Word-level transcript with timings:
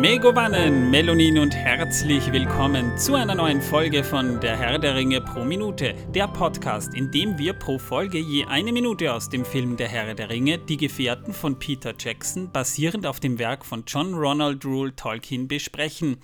Megovanen, 0.00 0.90
Melonin 0.90 1.36
und 1.36 1.54
herzlich 1.54 2.32
willkommen 2.32 2.96
zu 2.96 3.16
einer 3.16 3.34
neuen 3.34 3.60
Folge 3.60 4.02
von 4.02 4.40
Der 4.40 4.56
Herr 4.56 4.78
der 4.78 4.94
Ringe 4.94 5.20
pro 5.20 5.44
Minute, 5.44 5.92
der 6.14 6.26
Podcast, 6.26 6.94
in 6.94 7.10
dem 7.10 7.36
wir 7.36 7.52
pro 7.52 7.78
Folge 7.78 8.18
je 8.18 8.46
eine 8.46 8.72
Minute 8.72 9.12
aus 9.12 9.28
dem 9.28 9.44
Film 9.44 9.76
Der 9.76 9.88
Herr 9.88 10.14
der 10.14 10.30
Ringe, 10.30 10.56
Die 10.56 10.78
Gefährten 10.78 11.34
von 11.34 11.58
Peter 11.58 11.92
Jackson, 11.98 12.50
basierend 12.50 13.04
auf 13.04 13.20
dem 13.20 13.38
Werk 13.38 13.66
von 13.66 13.84
John 13.86 14.14
Ronald 14.14 14.64
Rule 14.64 14.96
Tolkien, 14.96 15.48
besprechen. 15.48 16.16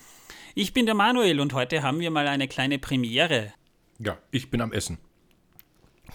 Ich 0.54 0.72
bin 0.72 0.86
der 0.86 0.94
Manuel 0.94 1.38
und 1.38 1.52
heute 1.52 1.82
haben 1.82 2.00
wir 2.00 2.10
mal 2.10 2.28
eine 2.28 2.48
kleine 2.48 2.78
Premiere. 2.78 3.52
Ja, 3.98 4.16
ich 4.30 4.50
bin 4.50 4.62
am 4.62 4.72
Essen. 4.72 4.96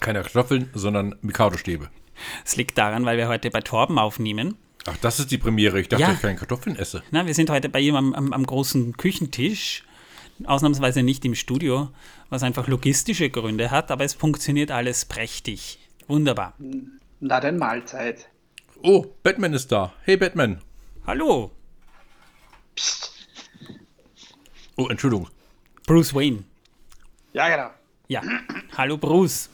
Keine 0.00 0.22
Kartoffeln, 0.22 0.68
sondern 0.74 1.14
Mikado-Stäbe. 1.22 1.90
Es 2.44 2.56
liegt 2.56 2.76
daran, 2.76 3.04
weil 3.04 3.18
wir 3.18 3.28
heute 3.28 3.50
bei 3.50 3.60
Torben 3.60 4.00
aufnehmen. 4.00 4.56
Ach, 4.86 4.96
das 4.98 5.20
ist 5.20 5.30
die 5.30 5.38
Premiere. 5.38 5.80
Ich 5.80 5.88
dachte, 5.88 6.02
Ja. 6.02 6.12
ich 6.12 6.20
keine 6.20 6.36
Kartoffeln 6.36 6.76
esse. 6.76 7.02
Na, 7.10 7.26
wir 7.26 7.34
sind 7.34 7.50
heute 7.50 7.68
bei 7.68 7.80
ihm 7.80 7.94
am, 7.94 8.14
am, 8.14 8.32
am 8.32 8.44
großen 8.46 8.96
Küchentisch. 8.96 9.84
Ausnahmsweise 10.44 11.02
nicht 11.04 11.24
im 11.24 11.34
Studio, 11.36 11.90
was 12.28 12.42
einfach 12.42 12.66
logistische 12.66 13.30
Gründe 13.30 13.70
hat, 13.70 13.90
aber 13.92 14.04
es 14.04 14.14
funktioniert 14.14 14.70
alles 14.72 15.04
prächtig. 15.04 15.78
Wunderbar. 16.08 16.54
Na 17.20 17.38
denn 17.38 17.58
Mahlzeit. 17.58 18.28
Oh, 18.82 19.06
Batman 19.22 19.52
ist 19.52 19.70
da. 19.70 19.92
Hey, 20.02 20.16
Batman. 20.16 20.60
Hallo, 21.06 21.52
Psst. 22.74 23.12
Oh, 24.76 24.88
Entschuldigung. 24.88 25.28
Bruce 25.86 26.14
Wayne. 26.14 26.44
Ja, 27.34 27.48
genau. 27.48 27.70
Ja, 28.08 28.22
hallo 28.76 28.96
Bruce. 28.98 29.48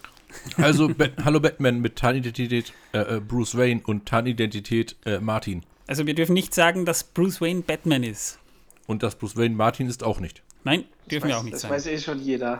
Also, 0.57 0.89
Bat 0.89 1.13
hallo 1.23 1.39
Batman 1.39 1.79
mit 1.79 1.95
Tarnidentität 1.95 2.73
äh, 2.93 3.17
äh, 3.17 3.19
Bruce 3.19 3.57
Wayne 3.57 3.81
und 3.85 4.05
Tarnidentität 4.05 4.95
äh, 5.05 5.19
Martin. 5.19 5.63
Also 5.87 6.05
wir 6.05 6.13
dürfen 6.13 6.33
nicht 6.33 6.53
sagen, 6.53 6.85
dass 6.85 7.03
Bruce 7.03 7.41
Wayne 7.41 7.61
Batman 7.61 8.03
ist. 8.03 8.39
Und 8.85 9.01
dass 9.01 9.15
Bruce 9.15 9.37
Wayne 9.37 9.55
Martin 9.55 9.87
ist 9.87 10.03
auch 10.03 10.19
nicht. 10.19 10.43
Nein, 10.63 10.85
dürfen 11.09 11.27
wir 11.27 11.33
weiß, 11.33 11.39
auch 11.39 11.43
nicht 11.43 11.53
das 11.55 11.61
sagen. 11.61 11.73
weiß 11.73 11.87
eh 11.87 11.97
schon 11.97 12.19
jeder. 12.19 12.59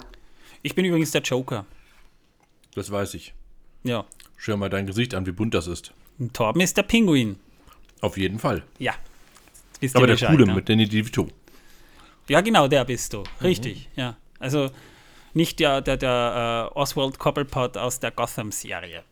Ich 0.64 0.76
bin 0.76 0.86
übrigens 0.86 1.12
der 1.12 1.22
Joker. 1.22 1.66
Das 2.76 2.92
weiß 2.92 3.14
ich. 3.14 3.34
Ja. 3.84 4.06
Schau 4.38 4.58
mal 4.58 4.70
dein 4.70 4.88
Gesicht 4.88 5.14
an, 5.14 5.26
wie 5.26 5.32
bunt 5.32 5.54
das 5.54 5.68
ist. 5.68 5.94
Und 6.18 6.34
Torben 6.34 6.62
ist 6.62 6.78
der 6.78 6.84
Pinguin. 6.84 7.38
Auf 8.02 8.18
jeden 8.18 8.40
Fall. 8.40 8.64
Ja. 8.78 8.94
Aber 9.94 10.08
der 10.08 10.14
Bescheid, 10.14 10.32
Coole 10.32 10.46
ne? 10.46 10.56
mit 10.56 10.70
Danny 10.70 10.88
DeVito. 10.88 11.28
Ja, 12.28 12.42
genau, 12.42 12.68
der 12.68 12.86
bist 12.86 13.14
du. 13.14 13.24
Richtig, 13.42 13.90
ja. 13.96 14.18
Also 14.40 14.70
nicht 15.34 15.60
der, 15.60 15.82
der, 15.82 15.98
der 15.98 16.70
äh, 16.74 16.78
Oswald 16.80 17.20
Cobblepot 17.20 17.78
aus 17.78 18.00
der 18.00 18.12
Gotham-Serie. 18.12 19.04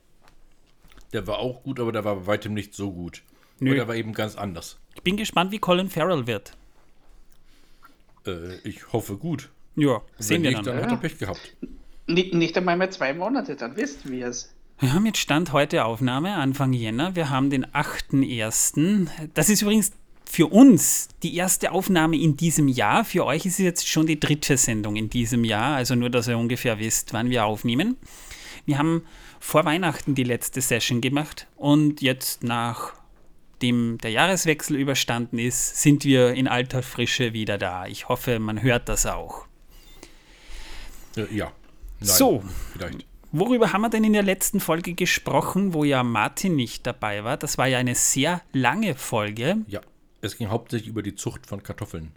Der 1.14 1.26
war 1.28 1.40
auch 1.40 1.64
gut, 1.64 1.80
aber 1.80 1.92
der 1.92 2.04
war 2.04 2.16
bei 2.18 2.28
weitem 2.28 2.54
nicht 2.54 2.73
so 2.73 2.92
gut. 2.92 3.23
Nö. 3.60 3.70
Nö. 3.72 3.76
der 3.76 3.88
war 3.88 3.96
eben 3.96 4.14
ganz 4.14 4.36
anders. 4.36 4.78
Ich 4.95 5.02
bin 5.04 5.16
gespannt, 5.18 5.52
wie 5.52 5.60
Colin 5.60 5.90
Farrell 5.90 6.28
wird. 6.28 6.54
Äh, 8.26 8.56
ich 8.64 8.92
hoffe 8.94 9.18
gut. 9.18 9.50
Ja, 9.76 10.02
sehen 10.18 10.38
Wenn 10.38 10.44
wir 10.44 10.50
nicht, 10.52 10.68
dann. 10.68 10.76
dann 10.76 10.84
hat 10.84 10.92
Ja. 10.92 10.98
er 10.98 11.00
Pech 11.02 11.18
gehabt. 11.18 11.56
Nicht, 12.08 12.34
nicht 12.34 12.58
einmal 12.58 12.78
mehr 12.78 12.90
zwei 12.92 13.14
Monate, 13.14 13.56
dann 13.56 13.76
wisst 13.76 14.10
wir 14.10 14.28
es. 14.28 14.54
Wir 14.80 14.94
haben 14.94 15.06
jetzt 15.06 15.18
Stand 15.20 15.54
heute 15.54 15.86
Aufnahme, 15.86 16.36
Anfang 16.36 16.72
Jänner. 16.73 17.16
Wir 17.16 17.30
haben 17.30 17.50
den 17.50 17.66
8.1. 17.66 19.10
Das 19.34 19.50
ist 19.50 19.62
übrigens 19.62 19.92
für 20.30 20.47
uns 20.47 21.09
die 21.23 21.36
erste 21.36 21.72
Aufnahme 21.72 22.17
in 22.17 22.38
diesem 22.38 22.67
Jahr. 22.67 23.06
Für 23.06 23.25
euch 23.25 23.45
ist 23.45 23.53
es 23.53 23.66
jetzt 23.66 23.88
schon 23.88 24.08
die 24.08 24.20
dritte 24.20 24.58
Sendung 24.58 24.95
in 24.95 25.09
diesem 25.09 25.44
Jahr. 25.44 25.75
Also 25.75 25.95
nur, 25.95 26.09
dass 26.09 26.28
ihr 26.28 26.38
ungefähr 26.38 26.80
wisst, 26.80 27.14
wann 27.14 27.30
wir 27.30 27.45
aufnehmen. 27.45 27.97
Wir 28.66 28.78
haben 28.78 29.03
vor 29.39 29.66
Weihnachten 29.66 30.16
die 30.16 30.23
letzte 30.23 30.61
Session 30.61 30.99
gemacht 30.99 31.48
und 31.55 32.02
jetzt 32.02 32.43
nachdem 32.43 33.98
der 33.99 34.11
Jahreswechsel 34.11 34.76
überstanden 34.76 35.39
ist, 35.39 35.82
sind 35.82 36.04
wir 36.04 36.33
in 36.33 36.48
alter 36.48 36.83
Frische 36.83 37.33
wieder 37.33 37.58
da. 37.58 37.86
Ich 37.86 38.10
hoffe, 38.10 38.39
man 38.39 38.61
hört 38.61 38.89
das 38.89 39.05
auch. 39.05 39.45
Äh, 41.16 41.33
ja. 41.33 41.52
Nein, 41.99 42.10
So. 42.10 42.43
Vielleicht. 42.73 43.05
Worüber 43.32 43.73
haben 43.73 43.82
wir 43.82 43.89
denn 43.89 44.04
in 44.04 44.14
der 44.14 44.23
letzten 44.23 44.60
Folge 44.60 44.93
gesprochen, 44.93 45.73
wo 45.73 45.83
ja 45.83 46.02
Martin 46.02 46.55
nicht 46.55 46.87
dabei 46.87 47.23
war? 47.23 47.37
Das 47.37 47.58
war 47.58 47.67
ja 47.67 47.77
eine 47.77 47.93
sehr 47.93 48.42
lange 48.54 48.95
Folge. 48.95 49.58
Ja. 49.67 49.82
Es 50.22 50.38
ging 50.38 50.50
hauptsächlich 50.50 50.89
über 50.89 51.04
die 51.04 51.16
Zucht 51.16 51.45
von 51.45 51.64
Kartoffeln. 51.64 52.11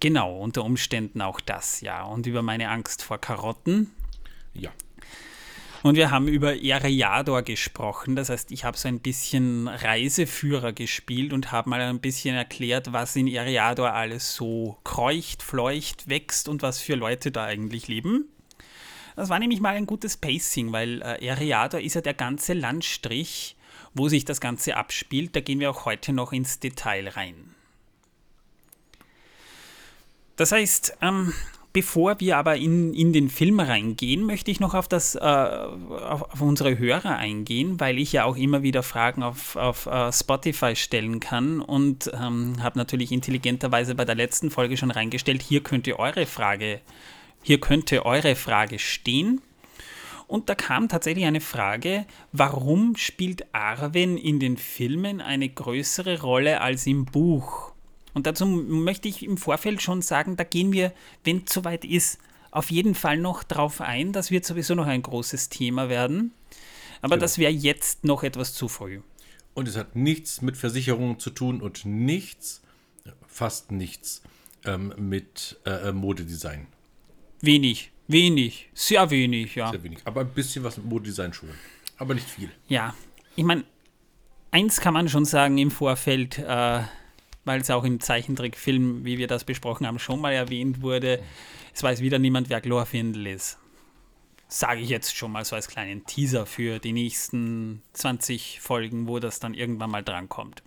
Genau, 0.00 0.38
unter 0.38 0.64
Umständen 0.64 1.20
auch 1.20 1.40
das, 1.40 1.80
ja. 1.80 2.04
Und 2.04 2.26
über 2.26 2.42
meine 2.42 2.70
Angst 2.70 3.02
vor 3.02 3.18
Karotten. 3.18 3.90
Ja. 4.54 4.70
Und 5.82 5.94
wir 5.94 6.10
haben 6.10 6.26
über 6.26 6.60
Eriador 6.60 7.42
gesprochen. 7.42 8.16
Das 8.16 8.30
heißt, 8.30 8.50
ich 8.50 8.64
habe 8.64 8.76
so 8.76 8.88
ein 8.88 9.00
bisschen 9.00 9.68
Reiseführer 9.68 10.72
gespielt 10.72 11.32
und 11.32 11.52
habe 11.52 11.70
mal 11.70 11.80
ein 11.80 12.00
bisschen 12.00 12.34
erklärt, 12.34 12.92
was 12.92 13.14
in 13.14 13.28
Eriador 13.28 13.92
alles 13.92 14.34
so 14.34 14.78
kreucht, 14.84 15.42
fleucht, 15.42 16.08
wächst 16.08 16.48
und 16.48 16.62
was 16.62 16.80
für 16.80 16.94
Leute 16.94 17.30
da 17.30 17.44
eigentlich 17.44 17.86
leben. 17.86 18.28
Das 19.14 19.28
war 19.28 19.38
nämlich 19.38 19.60
mal 19.60 19.74
ein 19.74 19.86
gutes 19.86 20.16
Pacing, 20.16 20.72
weil 20.72 21.02
äh, 21.02 21.24
Eriador 21.24 21.80
ist 21.80 21.94
ja 21.94 22.00
der 22.00 22.14
ganze 22.14 22.54
Landstrich, 22.54 23.56
wo 23.98 24.08
sich 24.08 24.24
das 24.24 24.40
Ganze 24.40 24.76
abspielt. 24.76 25.36
Da 25.36 25.40
gehen 25.40 25.60
wir 25.60 25.70
auch 25.70 25.84
heute 25.84 26.12
noch 26.12 26.32
ins 26.32 26.60
Detail 26.60 27.08
rein. 27.08 27.54
Das 30.36 30.52
heißt, 30.52 30.98
ähm, 31.02 31.34
bevor 31.72 32.20
wir 32.20 32.36
aber 32.36 32.56
in, 32.56 32.94
in 32.94 33.12
den 33.12 33.28
Film 33.28 33.60
reingehen, 33.60 34.24
möchte 34.24 34.50
ich 34.50 34.60
noch 34.60 34.74
auf, 34.74 34.88
das, 34.88 35.16
äh, 35.16 35.18
auf, 35.18 36.22
auf 36.22 36.40
unsere 36.40 36.78
Hörer 36.78 37.16
eingehen, 37.16 37.80
weil 37.80 37.98
ich 37.98 38.12
ja 38.12 38.24
auch 38.24 38.36
immer 38.36 38.62
wieder 38.62 38.82
Fragen 38.82 39.22
auf, 39.22 39.56
auf 39.56 39.86
äh, 39.86 40.12
Spotify 40.12 40.76
stellen 40.76 41.20
kann 41.20 41.60
und 41.60 42.10
ähm, 42.14 42.62
habe 42.62 42.78
natürlich 42.78 43.10
intelligenterweise 43.12 43.94
bei 43.94 44.04
der 44.04 44.14
letzten 44.14 44.50
Folge 44.50 44.76
schon 44.76 44.92
reingestellt, 44.92 45.42
hier 45.42 45.62
könnt 45.62 45.86
ihr 45.86 45.98
eure 45.98 46.26
Frage, 46.26 46.80
hier 47.42 47.60
könnte 47.60 48.06
eure 48.06 48.36
Frage 48.36 48.78
stehen. 48.78 49.40
Und 50.28 50.48
da 50.50 50.54
kam 50.54 50.88
tatsächlich 50.88 51.24
eine 51.24 51.40
Frage, 51.40 52.06
warum 52.32 52.96
spielt 52.96 53.52
Arwen 53.54 54.16
in 54.18 54.38
den 54.38 54.58
Filmen 54.58 55.20
eine 55.20 55.48
größere 55.48 56.20
Rolle 56.20 56.60
als 56.60 56.86
im 56.86 57.06
Buch? 57.06 57.72
Und 58.12 58.26
dazu 58.26 58.44
möchte 58.46 59.08
ich 59.08 59.24
im 59.24 59.38
Vorfeld 59.38 59.80
schon 59.82 60.02
sagen, 60.02 60.36
da 60.36 60.44
gehen 60.44 60.72
wir, 60.72 60.92
wenn 61.24 61.44
es 61.46 61.52
soweit 61.52 61.84
ist, 61.84 62.18
auf 62.50 62.70
jeden 62.70 62.94
Fall 62.94 63.16
noch 63.16 63.42
drauf 63.42 63.80
ein. 63.80 64.12
Das 64.12 64.30
wird 64.30 64.44
sowieso 64.44 64.74
noch 64.74 64.86
ein 64.86 65.02
großes 65.02 65.48
Thema 65.48 65.88
werden. 65.88 66.32
Aber 67.00 67.16
Genau. 67.16 67.22
das 67.22 67.38
wäre 67.38 67.52
jetzt 67.52 68.04
noch 68.04 68.22
etwas 68.22 68.52
zu 68.52 68.68
früh. 68.68 69.00
Und 69.54 69.66
es 69.66 69.76
hat 69.76 69.96
nichts 69.96 70.42
mit 70.42 70.56
Versicherungen 70.56 71.18
zu 71.18 71.30
tun 71.30 71.60
und 71.62 71.84
nichts, 71.84 72.62
fast 73.26 73.72
nichts, 73.72 74.22
ähm, 74.64 74.92
mit 74.98 75.58
äh, 75.64 75.88
äh, 75.88 75.92
Modedesign. 75.92 76.66
Wenig, 77.40 77.92
wenig, 78.08 78.68
sehr 78.74 79.10
wenig, 79.10 79.54
ja. 79.54 79.70
Sehr 79.70 79.82
wenig. 79.82 80.00
Aber 80.04 80.22
ein 80.22 80.30
bisschen 80.30 80.64
was 80.64 80.76
mit 80.76 80.86
Modedesign 80.86 81.32
schon. 81.32 81.50
Aber 81.98 82.14
nicht 82.14 82.28
viel. 82.28 82.50
Ja, 82.68 82.94
ich 83.36 83.44
meine, 83.44 83.64
eins 84.50 84.80
kann 84.80 84.94
man 84.94 85.08
schon 85.08 85.24
sagen 85.24 85.58
im 85.58 85.70
Vorfeld, 85.70 86.38
äh, 86.38 86.80
weil 87.44 87.60
es 87.60 87.70
auch 87.70 87.84
im 87.84 88.00
Zeichentrickfilm, 88.00 89.04
wie 89.04 89.18
wir 89.18 89.26
das 89.26 89.44
besprochen 89.44 89.86
haben, 89.86 89.98
schon 89.98 90.20
mal 90.20 90.32
erwähnt 90.32 90.82
wurde. 90.82 91.22
Es 91.74 91.82
weiß 91.82 92.00
wieder 92.00 92.18
niemand, 92.18 92.50
wer 92.50 92.60
Glorfindel 92.60 93.26
ist. 93.28 93.58
Sage 94.48 94.80
ich 94.80 94.88
jetzt 94.88 95.14
schon 95.14 95.30
mal 95.30 95.44
so 95.44 95.56
als 95.56 95.68
kleinen 95.68 96.06
Teaser 96.06 96.46
für 96.46 96.78
die 96.78 96.92
nächsten 96.92 97.82
20 97.92 98.60
Folgen, 98.60 99.06
wo 99.06 99.18
das 99.18 99.40
dann 99.40 99.54
irgendwann 99.54 99.90
mal 99.90 100.02
drankommt. 100.02 100.62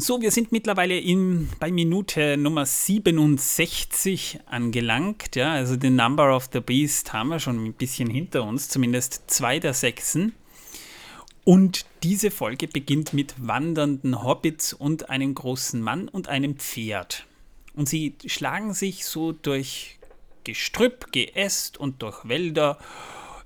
So, 0.00 0.22
wir 0.22 0.30
sind 0.30 0.50
mittlerweile 0.50 0.98
in, 0.98 1.50
bei 1.58 1.70
Minute 1.70 2.38
Nummer 2.38 2.64
67 2.64 4.40
angelangt. 4.46 5.36
Ja, 5.36 5.52
also 5.52 5.76
den 5.76 5.96
Number 5.96 6.34
of 6.34 6.48
the 6.54 6.60
Beast 6.60 7.12
haben 7.12 7.28
wir 7.28 7.38
schon 7.38 7.62
ein 7.62 7.74
bisschen 7.74 8.08
hinter 8.08 8.44
uns, 8.44 8.70
zumindest 8.70 9.30
zwei 9.30 9.58
der 9.58 9.74
Sechsen. 9.74 10.32
Und 11.44 11.84
diese 12.02 12.30
Folge 12.30 12.66
beginnt 12.66 13.12
mit 13.12 13.34
wandernden 13.36 14.24
Hobbits 14.24 14.72
und 14.72 15.10
einem 15.10 15.34
großen 15.34 15.82
Mann 15.82 16.08
und 16.08 16.28
einem 16.28 16.56
Pferd. 16.56 17.26
Und 17.74 17.86
sie 17.86 18.14
schlagen 18.24 18.72
sich 18.72 19.04
so 19.04 19.32
durch 19.32 19.98
Gestrüpp, 20.44 21.12
Geäst 21.12 21.76
und 21.76 22.00
durch 22.00 22.26
Wälder. 22.26 22.78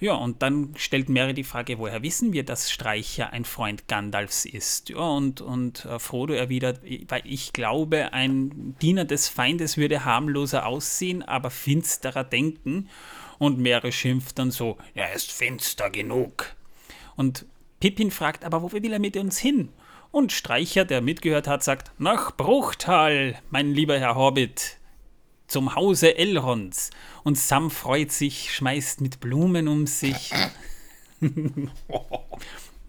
Ja, 0.01 0.15
und 0.15 0.43
dann 0.43 0.75
stellt 0.77 1.09
Mary 1.09 1.35
die 1.35 1.45
Frage, 1.45 1.79
woher 1.79 2.03
wissen 2.03 2.33
wir, 2.33 2.45
dass 2.45 2.71
Streicher 2.71 3.33
ein 3.33 3.45
Freund 3.45 3.89
Gandalfs 3.89 4.45
ist? 4.45 4.89
Ja, 4.91 4.99
und, 4.99 5.41
und 5.41 5.85
äh, 5.85 5.99
Frodo 5.99 6.35
erwidert, 6.35 6.81
weil 7.09 7.23
ich 7.25 7.53
glaube, 7.53 8.13
ein 8.13 8.77
Diener 8.83 9.05
des 9.05 9.29
Feindes 9.29 9.77
würde 9.77 10.05
harmloser 10.05 10.67
aussehen, 10.67 11.23
aber 11.23 11.51
finsterer 11.51 12.25
denken. 12.25 12.89
Und 13.39 13.59
Mary 13.59 13.93
schimpft 13.93 14.39
dann 14.39 14.51
so, 14.51 14.79
er 14.95 15.13
ist 15.15 15.33
finster 15.33 15.91
genug. 15.91 16.55
Und 17.17 17.47
Pippin 17.81 18.11
fragt, 18.11 18.45
aber 18.45 18.63
wo 18.63 18.73
will 18.73 18.93
er 18.93 18.99
mit 18.99 19.17
uns 19.17 19.39
hin? 19.39 19.69
Und 20.11 20.33
Streicher, 20.33 20.85
der 20.85 21.01
mitgehört 21.01 21.49
hat, 21.49 21.65
sagt, 21.65 21.91
nach 21.99 22.37
Bruchtal, 22.37 23.37
mein 23.51 23.73
lieber 23.73 23.99
Herr 23.99 24.15
Hobbit, 24.15 24.79
zum 25.47 25.75
Hause 25.75 26.17
Elrons. 26.17 26.91
Und 27.23 27.39
Sam 27.39 27.71
freut 27.71 28.13
sich, 28.13 28.55
schmeißt 28.55 29.01
mit 29.01 29.21
Blumen 29.21 29.69
um 29.69 29.87
sich. 29.87 30.31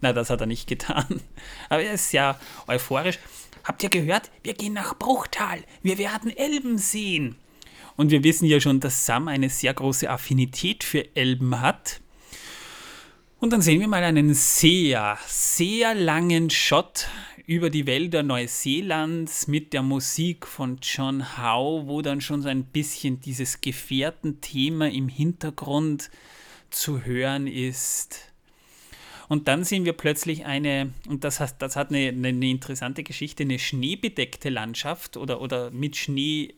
Na, 0.00 0.12
das 0.12 0.30
hat 0.30 0.40
er 0.40 0.46
nicht 0.46 0.68
getan. 0.68 1.20
Aber 1.68 1.82
er 1.82 1.94
ist 1.94 2.10
sehr 2.10 2.38
euphorisch. 2.66 3.18
Habt 3.64 3.82
ihr 3.82 3.88
gehört? 3.88 4.30
Wir 4.42 4.54
gehen 4.54 4.74
nach 4.74 4.96
Bruchtal. 4.98 5.64
Wir 5.82 5.98
werden 5.98 6.36
Elben 6.36 6.78
sehen. 6.78 7.36
Und 7.96 8.10
wir 8.10 8.22
wissen 8.22 8.44
ja 8.44 8.60
schon, 8.60 8.80
dass 8.80 9.06
Sam 9.06 9.28
eine 9.28 9.48
sehr 9.48 9.72
große 9.72 10.08
Affinität 10.08 10.84
für 10.84 11.16
Elben 11.16 11.60
hat. 11.60 12.00
Und 13.38 13.52
dann 13.52 13.62
sehen 13.62 13.80
wir 13.80 13.88
mal 13.88 14.04
einen 14.04 14.34
sehr, 14.34 15.18
sehr 15.26 15.94
langen 15.94 16.50
Shot 16.50 17.08
über 17.46 17.70
die 17.70 17.86
Wälder 17.86 18.24
Neuseelands 18.24 19.46
mit 19.46 19.72
der 19.72 19.82
Musik 19.82 20.46
von 20.46 20.78
John 20.82 21.38
Howe, 21.38 21.86
wo 21.86 22.02
dann 22.02 22.20
schon 22.20 22.42
so 22.42 22.48
ein 22.48 22.64
bisschen 22.64 23.20
dieses 23.20 23.60
Gefährtenthema 23.60 24.88
im 24.88 25.08
Hintergrund 25.08 26.10
zu 26.70 27.04
hören 27.04 27.46
ist. 27.46 28.32
Und 29.28 29.46
dann 29.46 29.62
sehen 29.62 29.84
wir 29.84 29.92
plötzlich 29.92 30.44
eine, 30.44 30.92
und 31.08 31.22
das, 31.22 31.38
hat, 31.38 31.62
das 31.62 31.76
hat 31.76 31.90
eine, 31.90 32.08
eine 32.08 32.50
interessante 32.50 33.04
Geschichte, 33.04 33.44
eine 33.44 33.60
schneebedeckte 33.60 34.48
Landschaft 34.48 35.16
oder, 35.16 35.40
oder 35.40 35.70
mit 35.70 35.96
Schnee, 35.96 36.54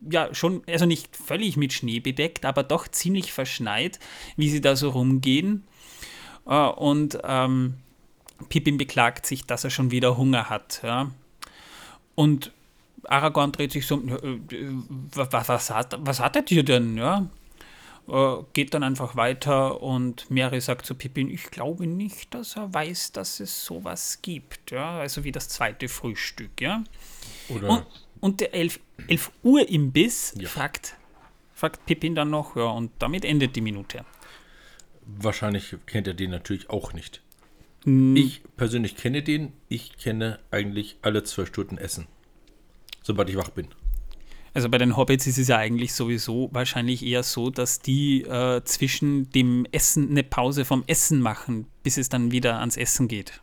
ja, 0.00 0.34
schon, 0.34 0.62
also 0.66 0.84
nicht 0.84 1.16
völlig 1.16 1.56
mit 1.56 1.72
Schnee 1.72 2.00
bedeckt, 2.00 2.44
aber 2.44 2.62
doch 2.62 2.88
ziemlich 2.88 3.32
verschneit, 3.32 3.98
wie 4.36 4.50
sie 4.50 4.60
da 4.60 4.76
so 4.76 4.90
rumgehen. 4.90 5.64
Äh, 6.46 6.68
und 6.68 7.18
ähm, 7.24 7.74
Pippin 8.48 8.76
beklagt 8.76 9.26
sich, 9.26 9.44
dass 9.44 9.64
er 9.64 9.70
schon 9.70 9.90
wieder 9.90 10.16
Hunger 10.16 10.50
hat. 10.50 10.80
Ja. 10.82 11.10
Und 12.14 12.52
Aragorn 13.04 13.52
dreht 13.52 13.72
sich 13.72 13.86
so, 13.86 13.96
äh, 14.00 14.38
was, 15.14 15.48
was, 15.48 15.70
hat, 15.70 15.96
was 16.00 16.20
hat 16.20 16.36
er 16.36 16.42
dir 16.42 16.62
denn? 16.64 16.96
Ja? 16.96 17.26
Äh, 18.08 18.36
geht 18.52 18.74
dann 18.74 18.82
einfach 18.82 19.16
weiter 19.16 19.80
und 19.82 20.30
Mary 20.30 20.60
sagt 20.60 20.86
zu 20.86 20.94
Pippin, 20.94 21.30
ich 21.30 21.50
glaube 21.50 21.86
nicht, 21.86 22.34
dass 22.34 22.56
er 22.56 22.72
weiß, 22.72 23.12
dass 23.12 23.40
es 23.40 23.64
sowas 23.64 24.20
gibt. 24.22 24.70
Ja? 24.70 24.98
Also 24.98 25.24
wie 25.24 25.32
das 25.32 25.48
zweite 25.48 25.88
Frühstück. 25.88 26.60
Ja? 26.60 26.84
Oder 27.48 27.68
Und, 27.70 27.86
und 28.20 28.40
der 28.40 28.54
11, 28.54 28.80
11 29.08 29.30
Uhr 29.42 29.68
Imbiss 29.68 30.34
Ja. 30.38 30.48
fragt, 30.48 30.96
fragt 31.54 31.84
Pippin 31.86 32.14
dann 32.14 32.30
noch, 32.30 32.56
ja, 32.56 32.64
und 32.64 32.90
damit 32.98 33.24
endet 33.24 33.56
die 33.56 33.60
Minute. 33.60 34.04
wahrscheinlich 35.06 35.76
kennt 35.86 36.06
er 36.08 36.14
den 36.14 36.30
natürlich 36.30 36.68
auch 36.70 36.92
nicht. 36.92 37.22
Hm. 37.86 38.16
Ich 38.16 38.42
persönlich 38.56 38.96
kenne 38.96 39.22
den. 39.22 39.52
Ich 39.68 39.96
kenne 39.96 40.38
eigentlich 40.50 40.96
alle 41.02 41.24
zwölf 41.24 41.48
Stunden 41.48 41.78
Essen. 41.78 42.06
Sobald 43.02 43.30
ich 43.30 43.36
wach 43.36 43.50
bin. 43.50 43.68
Also 44.52 44.68
bei 44.68 44.78
den 44.78 44.96
Hobbits 44.96 45.26
ist 45.26 45.38
es 45.38 45.48
ja 45.48 45.58
eigentlich 45.58 45.92
sowieso 45.94 46.48
wahrscheinlich 46.52 47.04
eher 47.04 47.22
so, 47.22 47.50
dass 47.50 47.80
die 47.80 48.22
äh, 48.22 48.64
zwischen 48.64 49.30
dem 49.30 49.66
Essen 49.70 50.10
eine 50.10 50.22
Pause 50.22 50.64
vom 50.64 50.82
Essen 50.86 51.20
machen, 51.20 51.66
bis 51.82 51.98
es 51.98 52.08
dann 52.08 52.32
wieder 52.32 52.58
ans 52.58 52.76
Essen 52.76 53.06
geht. 53.06 53.38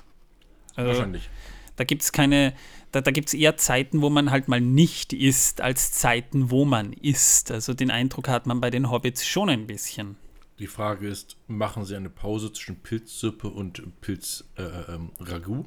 Also, 0.76 0.90
Wahrscheinlich. 0.90 1.30
Da 1.76 1.84
gibt 1.84 2.02
es 2.02 2.12
keine, 2.12 2.54
da, 2.92 3.02
da 3.02 3.12
gibt 3.12 3.30
es 3.30 3.36
eher 3.36 3.58
Zeiten, 3.58 4.02
wo 4.02 4.10
man 4.10 4.32
halt 4.32 4.48
mal 4.48 4.60
nicht 4.60 5.14
isst, 5.14 5.62
als 5.62 5.92
Zeiten, 5.92 6.50
wo 6.52 6.66
man 6.66 6.94
isst. 6.94 7.52
Also 7.52 7.74
den 7.74 7.92
Eindruck 7.92 8.28
hat 8.28 8.46
man 8.48 8.60
bei 8.60 8.72
den 8.72 8.90
Hobbits 8.92 9.26
schon 9.26 9.50
ein 9.50 9.68
bisschen. 9.68 10.18
Die 10.64 10.68
Frage 10.68 11.10
ist, 11.10 11.36
machen 11.50 11.84
Sie 11.84 11.94
eine 11.94 12.10
Pause 12.10 12.54
zwischen 12.54 12.78
Pilzsuppe 12.78 13.50
und 13.50 13.84
Pilz 14.00 14.46
äh, 14.56 14.94
ähm, 14.94 15.10
Ragout? 15.20 15.66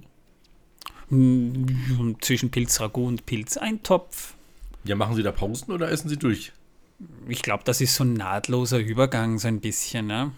Hm, 1.10 2.16
Zwischen 2.22 2.50
Pilzragout 2.50 3.06
und 3.06 3.26
Pilzeintopf. 3.26 4.32
Ja, 4.84 4.96
machen 4.96 5.14
Sie 5.14 5.22
da 5.22 5.32
Pausen 5.32 5.70
oder 5.72 5.90
essen 5.90 6.08
Sie 6.08 6.16
durch? 6.16 6.54
Ich 7.28 7.42
glaube, 7.42 7.62
das 7.66 7.82
ist 7.82 7.94
so 7.94 8.04
ein 8.04 8.14
nahtloser 8.14 8.78
Übergang, 8.78 9.38
so 9.38 9.48
ein 9.48 9.60
bisschen. 9.60 10.06
Ne? 10.06 10.32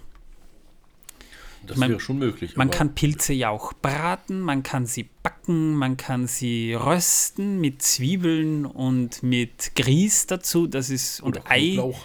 Das 1.65 1.77
mein, 1.77 1.91
wäre 1.91 2.01
schon 2.01 2.19
möglich. 2.19 2.57
Man 2.57 2.73
kann 2.73 2.97
Pilze 2.97 3.35
ja 3.35 3.51
auch 3.51 3.73
braten, 3.75 4.41
man 4.41 4.65
kann 4.65 4.87
sie 4.87 5.09
backen, 5.23 5.77
man 5.77 5.97
kann 5.97 6.27
sie 6.27 6.75
rösten 6.75 7.61
mit 7.61 7.81
Zwiebeln 7.83 8.67
und 8.67 9.23
mit 9.23 9.77
Grieß 9.77 10.27
dazu. 10.27 10.67
Das 10.67 10.91
ist 10.91 11.21
und 11.21 11.49
Ei. 11.49 11.75
Knoblauch. 11.75 12.05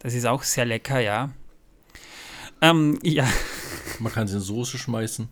Das 0.00 0.12
ist 0.12 0.26
auch 0.26 0.42
sehr 0.42 0.66
lecker, 0.66 1.00
ja. 1.00 1.30
Ähm, 2.64 2.98
ja, 3.02 3.28
Man 3.98 4.10
kann 4.12 4.26
sie 4.26 4.36
in 4.36 4.40
Soße 4.42 4.78
schmeißen. 4.78 5.28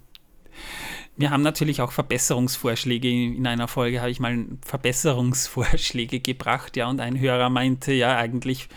wir 1.17 1.31
haben 1.31 1.43
natürlich 1.43 1.81
auch 1.81 1.90
Verbesserungsvorschläge. 1.93 3.08
In 3.08 3.46
einer 3.46 3.69
Folge 3.69 4.00
habe 4.00 4.11
ich 4.11 4.20
mal 4.20 4.44
Verbesserungsvorschläge 4.64 6.20
gebracht, 6.20 6.76
ja, 6.76 6.88
und 6.90 7.00
ein 7.00 7.19
Hörer 7.19 7.49
meinte, 7.49 7.93
ja, 7.94 8.17
eigentlich 8.19 8.69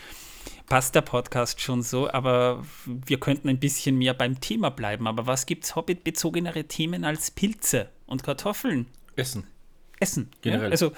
passt 0.67 0.95
der 0.95 1.01
Podcast 1.01 1.59
schon 1.59 1.83
so, 1.83 2.09
aber 2.09 2.63
wir 2.85 3.19
könnten 3.19 3.49
ein 3.49 3.59
bisschen 3.59 3.97
mehr 3.97 4.13
beim 4.13 4.39
Thema 4.39 4.69
bleiben. 4.71 5.05
Aber 5.05 5.27
was 5.27 5.45
gibt 5.45 5.65
es 5.65 5.75
Hobbit-bezogenere 5.75 6.63
Themen 6.63 7.03
als 7.03 7.31
Pilze 7.31 7.89
und 8.07 8.23
Kartoffeln? 8.23 8.87
Essen. 9.17 9.43
Essen. 9.99 10.31
Generell. 10.41 10.67
Ja? 10.67 10.71
Also 10.71 10.91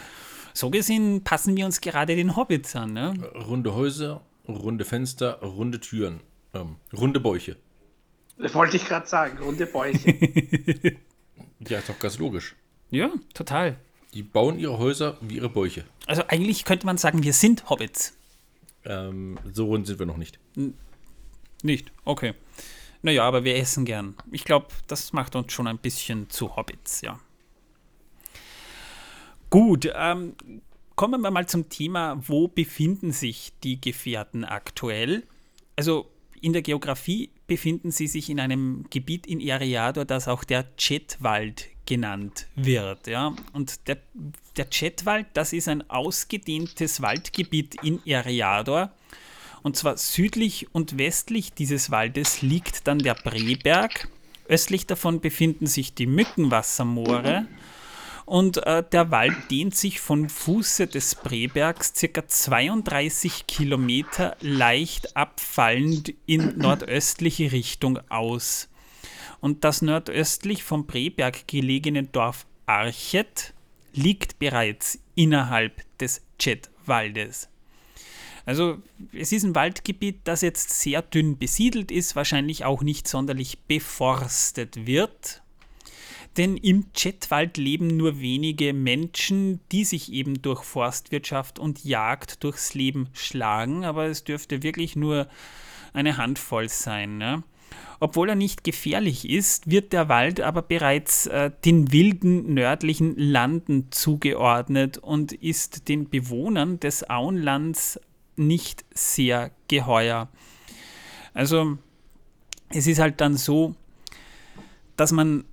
so 0.54 0.70
gesehen 0.70 1.24
passen 1.24 1.58
wir 1.58 1.66
uns 1.66 1.82
gerade 1.82 2.16
den 2.16 2.36
Hobbits 2.36 2.76
an. 2.76 2.94
Ne? 2.94 3.14
Runde 3.48 3.74
Häuser, 3.74 4.22
runde 4.48 4.86
Fenster, 4.86 5.40
runde 5.42 5.80
Türen, 5.80 6.22
ähm, 6.54 6.76
runde 6.94 7.20
Bäuche. 7.20 7.58
Das 8.38 8.54
wollte 8.54 8.78
ich 8.78 8.86
gerade 8.86 9.08
sagen, 9.08 9.38
runde 9.40 9.66
Bäuche. 9.66 10.98
Ja, 11.60 11.80
ist 11.80 11.90
doch 11.90 12.00
ganz 12.00 12.20
logisch. 12.20 12.56
Ja, 12.92 13.10
total. 13.34 13.78
Die 14.14 14.24
bauen 14.24 14.60
ihre 14.60 14.78
Häuser 14.78 15.18
wie 15.22 15.38
ihre 15.38 15.50
Bäuche. 15.50 15.86
Also 16.06 16.24
eigentlich 16.28 16.66
könnte 16.66 16.86
man 16.86 16.98
sagen, 16.98 17.24
wir 17.24 17.34
sind 17.34 17.70
Hobbits. 17.70 18.16
Ähm, 18.86 19.38
so 19.52 19.66
rund 19.66 19.88
sind 19.88 20.00
wir 20.00 20.06
noch 20.06 20.18
nicht. 20.18 20.40
Nicht? 21.64 21.92
Okay. 22.06 22.34
Naja, 23.02 23.24
aber 23.24 23.44
wir 23.44 23.56
essen 23.58 23.86
gern. 23.86 24.16
Ich 24.32 24.44
glaube, 24.44 24.68
das 24.88 25.14
macht 25.14 25.36
uns 25.36 25.52
schon 25.52 25.68
ein 25.68 25.78
bisschen 25.78 26.30
zu 26.30 26.56
Hobbits, 26.56 27.02
ja. 27.02 27.20
Gut, 29.50 29.92
ähm, 29.94 30.36
kommen 30.96 31.22
wir 31.22 31.32
mal 31.32 31.48
zum 31.48 31.70
Thema, 31.70 32.18
wo 32.28 32.48
befinden 32.48 33.12
sich 33.12 33.54
die 33.64 33.80
Gefährten 33.80 34.46
aktuell? 34.46 35.24
Also 35.76 36.10
in 36.42 36.54
der 36.54 36.62
Geografie 36.62 37.30
befinden 37.48 37.92
sie 37.92 38.08
sich 38.08 38.30
in 38.30 38.40
einem 38.40 38.86
Gebiet 38.90 39.26
in 39.26 39.40
Eriador, 39.40 40.06
das 40.06 40.28
auch 40.28 40.44
der 40.44 40.66
Chetwald 40.78 41.68
genannt 41.86 42.48
wird. 42.56 43.08
Ja? 43.08 43.34
Und 43.54 43.88
der, 43.88 43.98
der 44.58 44.66
Chetwald, 44.70 45.28
das 45.34 45.54
ist 45.54 45.68
ein 45.68 45.90
ausgedehntes 45.90 47.02
Waldgebiet 47.02 47.76
in 47.84 48.06
Eriador. 48.06 48.92
Und 49.64 49.76
zwar 49.76 49.98
südlich 49.98 50.68
und 50.74 50.98
westlich 50.98 51.54
dieses 51.54 51.90
Waldes 51.90 52.42
liegt 52.42 52.88
dann 52.88 53.00
der 53.00 53.16
Breberg. 53.16 54.08
Östlich 54.48 54.86
davon 54.86 55.20
befinden 55.20 55.68
sich 55.68 55.94
die 55.94 56.06
Mückenwassermoore. 56.06 57.48
Und 58.28 58.58
äh, 58.66 58.84
der 58.84 59.10
Wald 59.10 59.38
dehnt 59.50 59.74
sich 59.74 60.02
von 60.02 60.28
Fuße 60.28 60.88
des 60.88 61.16
Brebergs 61.16 61.94
circa 61.96 62.28
32 62.28 63.48
Kilometer 63.48 64.36
leicht 64.42 65.16
abfallend 65.16 66.14
in 66.26 66.58
nordöstliche 66.58 67.54
Richtung 67.54 68.00
aus. 68.10 68.68
Und 69.40 69.64
das 69.64 69.82
nordöstlich 69.82 70.66
vom 70.66 70.86
Breberg 70.86 71.48
gelegene 71.48 72.04
Dorf 72.04 72.46
Archet 72.66 73.54
liegt 73.94 74.40
bereits 74.40 75.00
innerhalb 75.16 75.86
des 76.00 76.22
Chetwaldes. 76.38 77.48
Also 78.46 78.82
es 79.14 79.32
ist 79.32 79.44
ein 79.44 79.56
Waldgebiet, 79.56 80.20
das 80.26 80.42
jetzt 80.42 80.82
sehr 80.82 81.02
dünn 81.02 81.38
besiedelt 81.38 81.92
ist, 81.92 82.18
wahrscheinlich 82.18 82.66
auch 82.66 82.84
nicht 82.84 83.08
sonderlich 83.08 83.60
beforstet 83.70 84.86
wird. 84.86 85.44
Denn 86.38 86.56
im 86.56 86.94
Chetwald 86.94 87.58
leben 87.58 87.88
nur 87.88 88.20
wenige 88.20 88.74
Menschen, 88.74 89.60
die 89.72 89.84
sich 89.84 90.12
eben 90.14 90.42
durch 90.44 90.64
Forstwirtschaft 90.64 91.58
und 91.58 91.84
Jagd 91.84 92.44
durchs 92.44 92.76
Leben 92.76 93.10
schlagen, 93.14 93.84
aber 93.84 94.06
es 94.06 94.24
dürfte 94.24 94.62
wirklich 94.62 94.96
nur 94.96 95.28
eine 95.94 96.18
Handvoll 96.18 96.70
sein. 96.70 97.18
Ne? 97.18 97.42
Obwohl 98.00 98.30
er 98.30 98.36
nicht 98.36 98.64
gefährlich 98.64 99.28
ist, 99.28 99.72
wird 99.72 99.94
der 99.94 100.10
Wald 100.10 100.40
aber 100.40 100.62
bereits 100.62 101.26
äh, 101.26 101.50
den 101.66 101.92
wilden 101.92 102.54
nördlichen 102.54 103.18
Landen 103.18 103.88
zugeordnet 103.92 105.00
und 105.00 105.32
ist 105.32 105.90
den 105.90 106.08
Bewohnern 106.08 106.80
des 106.80 107.10
Auenlands 107.10 108.00
nicht 108.36 108.86
sehr 108.94 109.50
geheuer. 109.68 110.30
Also 111.34 111.80
es 112.70 112.86
ist 112.86 113.00
halt 113.00 113.22
dann 113.22 113.36
so, 113.36 113.74
dass 114.96 115.12
man 115.12 115.46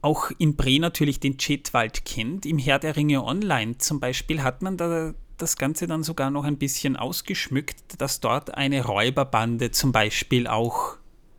auch 0.00 0.30
in 0.38 0.56
Bre 0.56 0.78
natürlich 0.78 1.20
den 1.20 1.38
Chetwald 1.38 2.04
kennt. 2.04 2.46
Im 2.46 2.58
Herr 2.58 2.78
der 2.78 2.96
Ringe 2.96 3.24
Online 3.24 3.78
zum 3.78 4.00
Beispiel 4.00 4.42
hat 4.42 4.62
man 4.62 4.76
da 4.76 5.14
das 5.38 5.56
Ganze 5.56 5.86
dann 5.86 6.02
sogar 6.02 6.30
noch 6.30 6.44
ein 6.44 6.58
bisschen 6.58 6.96
ausgeschmückt, 6.96 8.00
dass 8.00 8.20
dort 8.20 8.54
eine 8.54 8.84
Räuberbande 8.84 9.70
zum 9.70 9.92
Beispiel 9.92 10.46
auch 10.46 10.96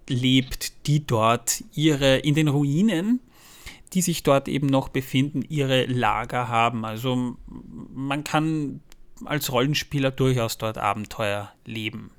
lebt, 0.07 0.87
die 0.87 1.05
dort 1.05 1.63
ihre 1.73 2.17
in 2.17 2.33
den 2.33 2.47
Ruinen, 2.47 3.19
die 3.93 4.01
sich 4.01 4.23
dort 4.23 4.47
eben 4.47 4.67
noch 4.67 4.89
befinden, 4.89 5.43
ihre 5.47 5.85
Lager 5.85 6.47
haben. 6.47 6.85
Also 6.85 7.37
man 7.93 8.23
kann 8.23 8.81
als 9.25 9.51
Rollenspieler 9.51 10.11
durchaus 10.11 10.57
dort 10.57 10.77
Abenteuer 10.77 11.51
leben. 11.65 12.11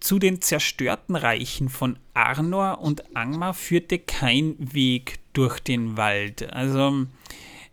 Zu 0.00 0.18
den 0.18 0.42
zerstörten 0.42 1.16
Reichen 1.16 1.68
von 1.68 1.98
Arnor 2.14 2.80
und 2.80 3.16
Angmar 3.16 3.54
führte 3.54 3.98
kein 3.98 4.54
Weg 4.58 5.18
durch 5.36 5.60
den 5.60 5.96
Wald. 5.96 6.52
Also 6.52 7.06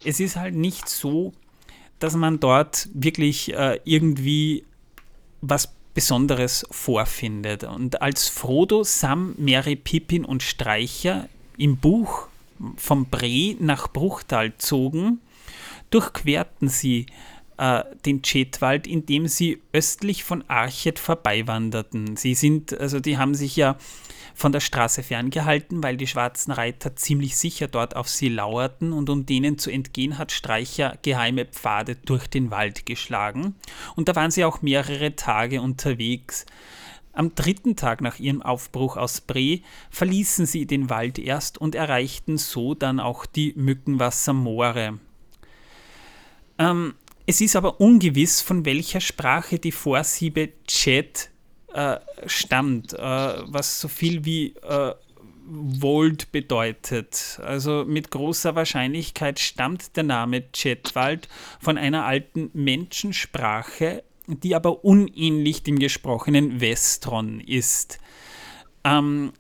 es 0.03 0.19
ist 0.19 0.35
halt 0.35 0.55
nicht 0.55 0.89
so, 0.89 1.33
dass 1.99 2.15
man 2.15 2.39
dort 2.39 2.89
wirklich 2.93 3.53
äh, 3.53 3.79
irgendwie 3.85 4.65
was 5.41 5.73
Besonderes 5.93 6.65
vorfindet. 6.71 7.63
Und 7.63 8.01
als 8.01 8.27
Frodo, 8.27 8.83
Sam, 8.83 9.35
Mary, 9.37 9.75
Pippin 9.75 10.25
und 10.25 10.43
Streicher 10.43 11.29
im 11.57 11.77
Buch 11.77 12.27
vom 12.77 13.05
Bre 13.05 13.55
nach 13.59 13.87
Bruchtal 13.87 14.57
zogen, 14.57 15.21
durchquerten 15.91 16.67
sie 16.67 17.05
äh, 17.57 17.83
den 18.05 18.21
Chetwald, 18.23 18.87
indem 18.87 19.27
sie 19.27 19.61
östlich 19.71 20.23
von 20.23 20.43
Archet 20.47 20.97
vorbeiwanderten. 20.97 22.17
Sie 22.17 22.33
sind, 22.33 22.77
also 22.79 22.99
die 22.99 23.17
haben 23.17 23.35
sich 23.35 23.55
ja 23.55 23.77
von 24.33 24.51
der 24.51 24.59
Straße 24.59 25.03
ferngehalten, 25.03 25.83
weil 25.83 25.97
die 25.97 26.07
schwarzen 26.07 26.51
Reiter 26.51 26.95
ziemlich 26.95 27.37
sicher 27.37 27.67
dort 27.67 27.95
auf 27.95 28.09
sie 28.09 28.29
lauerten 28.29 28.93
und 28.93 29.09
um 29.09 29.25
denen 29.25 29.57
zu 29.57 29.69
entgehen 29.69 30.17
hat 30.17 30.31
Streicher 30.31 30.97
geheime 31.01 31.45
Pfade 31.45 31.95
durch 31.95 32.27
den 32.27 32.51
Wald 32.51 32.85
geschlagen. 32.85 33.55
Und 33.95 34.09
da 34.09 34.15
waren 34.15 34.31
sie 34.31 34.45
auch 34.45 34.61
mehrere 34.61 35.15
Tage 35.15 35.61
unterwegs. 35.61 36.45
Am 37.13 37.35
dritten 37.35 37.75
Tag 37.75 38.01
nach 38.01 38.17
ihrem 38.17 38.41
Aufbruch 38.41 38.97
aus 38.97 39.21
Bre 39.21 39.59
verließen 39.91 40.47
sie 40.47 40.65
den 40.65 40.89
Wald 40.89 41.19
erst 41.19 41.59
und 41.59 41.75
erreichten 41.75 42.39
so 42.39 42.73
dann 42.73 42.99
auch 42.99 43.27
die 43.27 43.53
Mückenwassermoore. 43.55 44.97
Ähm, 46.57 46.95
es 47.25 47.39
ist 47.39 47.55
aber 47.55 47.79
ungewiss, 47.79 48.41
von 48.41 48.65
welcher 48.65 48.99
Sprache 48.99 49.59
die 49.59 49.71
Vorsiebe 49.71 50.49
Chet 50.67 51.29
äh, 51.73 51.99
stammt, 52.27 52.93
äh, 52.93 52.97
was 52.97 53.81
so 53.81 53.87
viel 53.87 54.25
wie 54.25 54.55
äh, 54.61 54.93
Wold 55.45 56.31
bedeutet. 56.31 57.39
Also 57.43 57.83
mit 57.85 58.11
großer 58.11 58.55
Wahrscheinlichkeit 58.55 59.39
stammt 59.39 59.95
der 59.97 60.03
Name 60.03 60.43
Chetwald 60.51 61.27
von 61.59 61.77
einer 61.77 62.05
alten 62.05 62.49
Menschensprache, 62.53 64.03
die 64.27 64.55
aber 64.55 64.85
unähnlich 64.85 65.63
dem 65.63 65.79
gesprochenen 65.79 66.61
Westron 66.61 67.39
ist. 67.41 67.99
Ähm, 68.83 69.33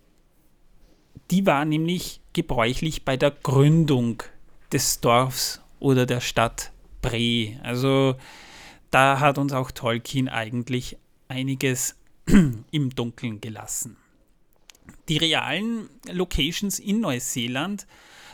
die 1.31 1.45
war 1.45 1.65
nämlich 1.65 2.21
gebräuchlich 2.33 3.05
bei 3.05 3.15
der 3.15 3.31
Gründung 3.31 4.23
des 4.71 4.99
Dorfs 4.99 5.61
oder 5.79 6.05
der 6.05 6.19
Stadt 6.19 6.71
Bre. 7.01 7.59
Also 7.63 8.15
da 8.91 9.19
hat 9.19 9.37
uns 9.37 9.53
auch 9.53 9.71
Tolkien 9.71 10.27
eigentlich 10.27 10.97
einiges 11.27 11.95
im 12.71 12.89
Dunkeln 12.95 13.41
gelassen. 13.41 13.97
Die 15.09 15.17
realen 15.17 15.89
Locations 16.09 16.79
in 16.79 17.01
Neuseeland, 17.01 17.87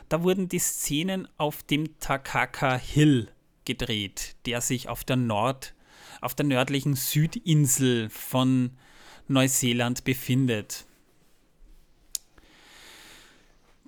da 0.08 0.24
wurden 0.24 0.50
die 0.50 0.60
Szenen 0.60 1.28
auf 1.38 1.64
dem 1.64 2.00
Takaka 2.00 2.76
Hill 2.78 3.32
gedreht, 3.66 4.36
der 4.46 4.62
sich 4.62 4.90
auf 4.90 5.04
der 5.04 5.16
Nord, 5.16 5.74
auf 6.22 6.34
der 6.36 6.46
nördlichen 6.46 6.96
Südinsel 6.96 8.10
von 8.10 8.72
Neuseeland 9.28 10.04
befindet. 10.04 10.86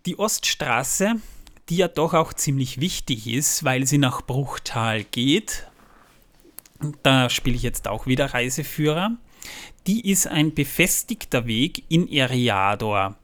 Die 0.06 0.18
Oststraße, 0.18 1.16
die 1.70 1.78
ja 1.78 1.88
doch 1.88 2.14
auch 2.14 2.34
ziemlich 2.34 2.80
wichtig 2.80 3.28
ist, 3.28 3.64
weil 3.64 3.86
sie 3.86 3.98
nach 3.98 4.22
Bruchtal 4.22 5.04
geht, 5.04 5.68
da 7.04 7.30
spiele 7.30 7.56
ich 7.56 7.64
jetzt 7.64 7.88
auch 7.88 8.08
wieder 8.08 8.34
Reiseführer, 8.34 9.18
die 9.88 10.10
ist 10.10 10.28
ein 10.28 10.54
befestigter 10.54 11.46
Weg 11.48 11.84
in 11.90 12.08
Eriador. 12.08 13.16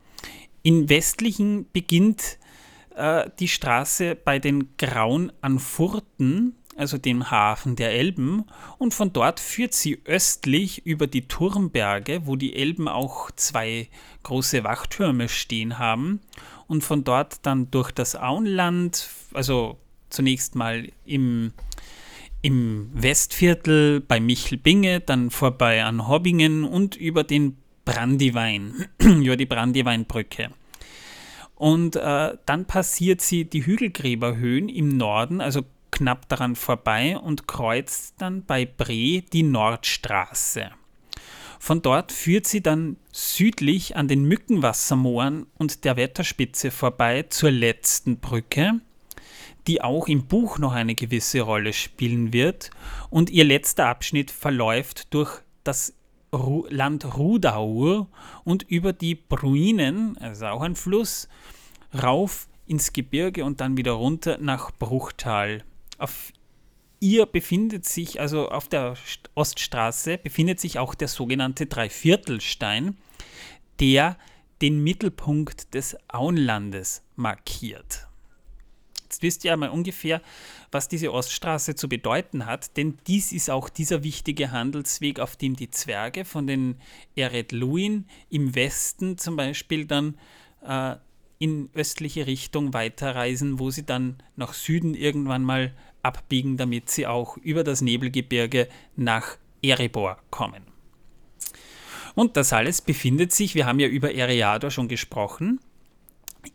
Im 0.63 0.89
westlichen 0.89 1.67
beginnt 1.71 2.37
äh, 2.95 3.29
die 3.39 3.47
Straße 3.47 4.15
bei 4.15 4.39
den 4.39 4.75
Grauen 4.77 5.31
an 5.41 5.59
Furten, 5.59 6.55
also 6.75 6.97
dem 6.97 7.31
Hafen 7.31 7.75
der 7.75 7.91
Elben, 7.91 8.45
und 8.77 8.93
von 8.93 9.13
dort 9.13 9.39
führt 9.39 9.73
sie 9.73 10.01
östlich 10.05 10.85
über 10.85 11.07
die 11.07 11.27
Turmberge, 11.27 12.21
wo 12.25 12.35
die 12.35 12.55
Elben 12.55 12.87
auch 12.87 13.31
zwei 13.31 13.87
große 14.23 14.63
Wachtürme 14.63 15.29
stehen 15.29 15.79
haben, 15.79 16.21
und 16.67 16.83
von 16.83 17.03
dort 17.03 17.45
dann 17.45 17.71
durch 17.71 17.91
das 17.91 18.15
Auenland, 18.15 19.09
also 19.33 19.77
zunächst 20.09 20.55
mal 20.55 20.89
im 21.05 21.53
im 22.47 22.89
Westviertel 22.93 23.99
bei 23.99 24.21
Michelbinge, 24.21 25.01
dann 25.01 25.31
vorbei 25.31 25.83
an 25.83 26.07
Hobbingen 26.07 26.63
und 26.63 26.95
über 26.95 27.25
den 27.25 27.57
Brandywein, 27.83 28.85
über 28.99 29.35
die 29.35 29.45
Brandyweinbrücke. 29.45 30.51
Und 31.55 31.97
äh, 31.97 32.37
dann 32.45 32.63
passiert 32.63 33.19
sie 33.19 33.43
die 33.43 33.65
Hügelgräberhöhen 33.65 34.69
im 34.69 34.95
Norden, 34.95 35.41
also 35.41 35.63
knapp 35.91 36.29
daran 36.29 36.55
vorbei 36.55 37.17
und 37.17 37.49
kreuzt 37.49 38.13
dann 38.19 38.45
bei 38.45 38.65
Bre 38.65 39.23
die 39.33 39.43
Nordstraße. 39.43 40.69
Von 41.59 41.81
dort 41.81 42.13
führt 42.13 42.47
sie 42.47 42.61
dann 42.61 42.95
südlich 43.11 43.97
an 43.97 44.07
den 44.07 44.23
Mückenwassermooren 44.23 45.47
und 45.57 45.83
der 45.83 45.97
Wetterspitze 45.97 46.71
vorbei 46.71 47.23
zur 47.23 47.51
letzten 47.51 48.19
Brücke, 48.19 48.79
die 49.67 49.81
auch 49.81 50.07
im 50.07 50.25
Buch 50.25 50.57
noch 50.57 50.73
eine 50.73 50.95
gewisse 50.95 51.41
Rolle 51.41 51.73
spielen 51.73 52.33
wird. 52.33 52.71
Und 53.09 53.29
ihr 53.29 53.43
letzter 53.43 53.87
Abschnitt 53.87 54.31
verläuft 54.31 55.13
durch 55.13 55.41
das 55.63 55.93
Ru 56.33 56.65
Land 56.69 57.17
Rudaur 57.17 58.07
und 58.43 58.63
über 58.63 58.93
die 58.93 59.15
Bruinen, 59.15 60.17
also 60.17 60.47
auch 60.47 60.61
ein 60.61 60.75
Fluss, 60.75 61.27
rauf 62.01 62.47
ins 62.65 62.91
Gebirge 62.93 63.45
und 63.45 63.61
dann 63.61 63.77
wieder 63.77 63.93
runter 63.93 64.37
nach 64.39 64.71
Bruchtal. 64.71 65.63
Auf 65.97 66.31
ihr 66.99 67.25
befindet 67.25 67.85
sich, 67.85 68.19
also 68.19 68.49
auf 68.49 68.67
der 68.67 68.95
Oststraße, 69.35 70.17
befindet 70.17 70.59
sich 70.59 70.79
auch 70.79 70.95
der 70.95 71.07
sogenannte 71.07 71.65
Dreiviertelstein, 71.65 72.97
der 73.79 74.17
den 74.61 74.83
Mittelpunkt 74.83 75.73
des 75.73 75.95
Auenlandes 76.09 77.03
markiert. 77.15 78.06
Jetzt 79.07 79.21
wisst 79.21 79.45
ihr 79.45 79.55
mal 79.55 79.69
ungefähr, 79.69 80.21
was 80.69 80.89
diese 80.89 81.13
Oststraße 81.13 81.75
zu 81.75 81.87
bedeuten 81.87 82.45
hat, 82.45 82.75
denn 82.75 82.97
dies 83.07 83.31
ist 83.31 83.49
auch 83.49 83.69
dieser 83.69 84.03
wichtige 84.03 84.51
Handelsweg, 84.51 85.21
auf 85.21 85.37
dem 85.37 85.55
die 85.55 85.71
Zwerge 85.71 86.25
von 86.25 86.45
den 86.45 86.75
Eret 87.15 87.53
Luin 87.53 88.05
im 88.29 88.53
Westen 88.53 89.17
zum 89.17 89.37
Beispiel 89.37 89.85
dann 89.85 90.17
äh, 90.61 90.95
in 91.39 91.69
östliche 91.73 92.27
Richtung 92.27 92.73
weiterreisen, 92.73 93.59
wo 93.59 93.69
sie 93.71 93.85
dann 93.85 94.17
nach 94.35 94.53
Süden 94.53 94.93
irgendwann 94.93 95.43
mal 95.43 95.73
abbiegen, 96.03 96.57
damit 96.57 96.89
sie 96.89 97.07
auch 97.07 97.37
über 97.37 97.63
das 97.63 97.79
Nebelgebirge 97.79 98.67
nach 98.97 99.37
Erebor 99.61 100.17
kommen. 100.31 100.63
Und 102.13 102.35
das 102.35 102.51
alles 102.51 102.81
befindet 102.81 103.31
sich, 103.31 103.55
wir 103.55 103.65
haben 103.65 103.79
ja 103.79 103.87
über 103.87 104.13
Ereador 104.13 104.69
schon 104.69 104.89
gesprochen, 104.89 105.61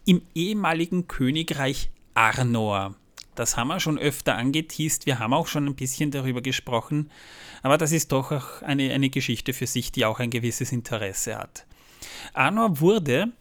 im 0.04 0.20
ehemaligen 0.34 1.06
Königreich 1.08 1.88
Arnor. 2.14 2.94
Das 3.34 3.56
haben 3.56 3.68
wir 3.68 3.80
schon 3.80 3.98
öfter 3.98 4.36
angeteased, 4.36 5.06
wir 5.06 5.18
haben 5.18 5.32
auch 5.32 5.46
schon 5.46 5.66
ein 5.66 5.74
bisschen 5.74 6.10
darüber 6.10 6.42
gesprochen, 6.42 7.10
aber 7.62 7.78
das 7.78 7.92
ist 7.92 8.12
doch 8.12 8.30
auch 8.30 8.60
eine, 8.60 8.92
eine 8.92 9.08
Geschichte 9.08 9.54
für 9.54 9.66
sich, 9.66 9.90
die 9.90 10.04
auch 10.04 10.20
ein 10.20 10.28
gewisses 10.28 10.70
Interesse 10.70 11.38
hat. 11.38 11.64
Arnor 12.34 12.80
wurde 12.80 13.32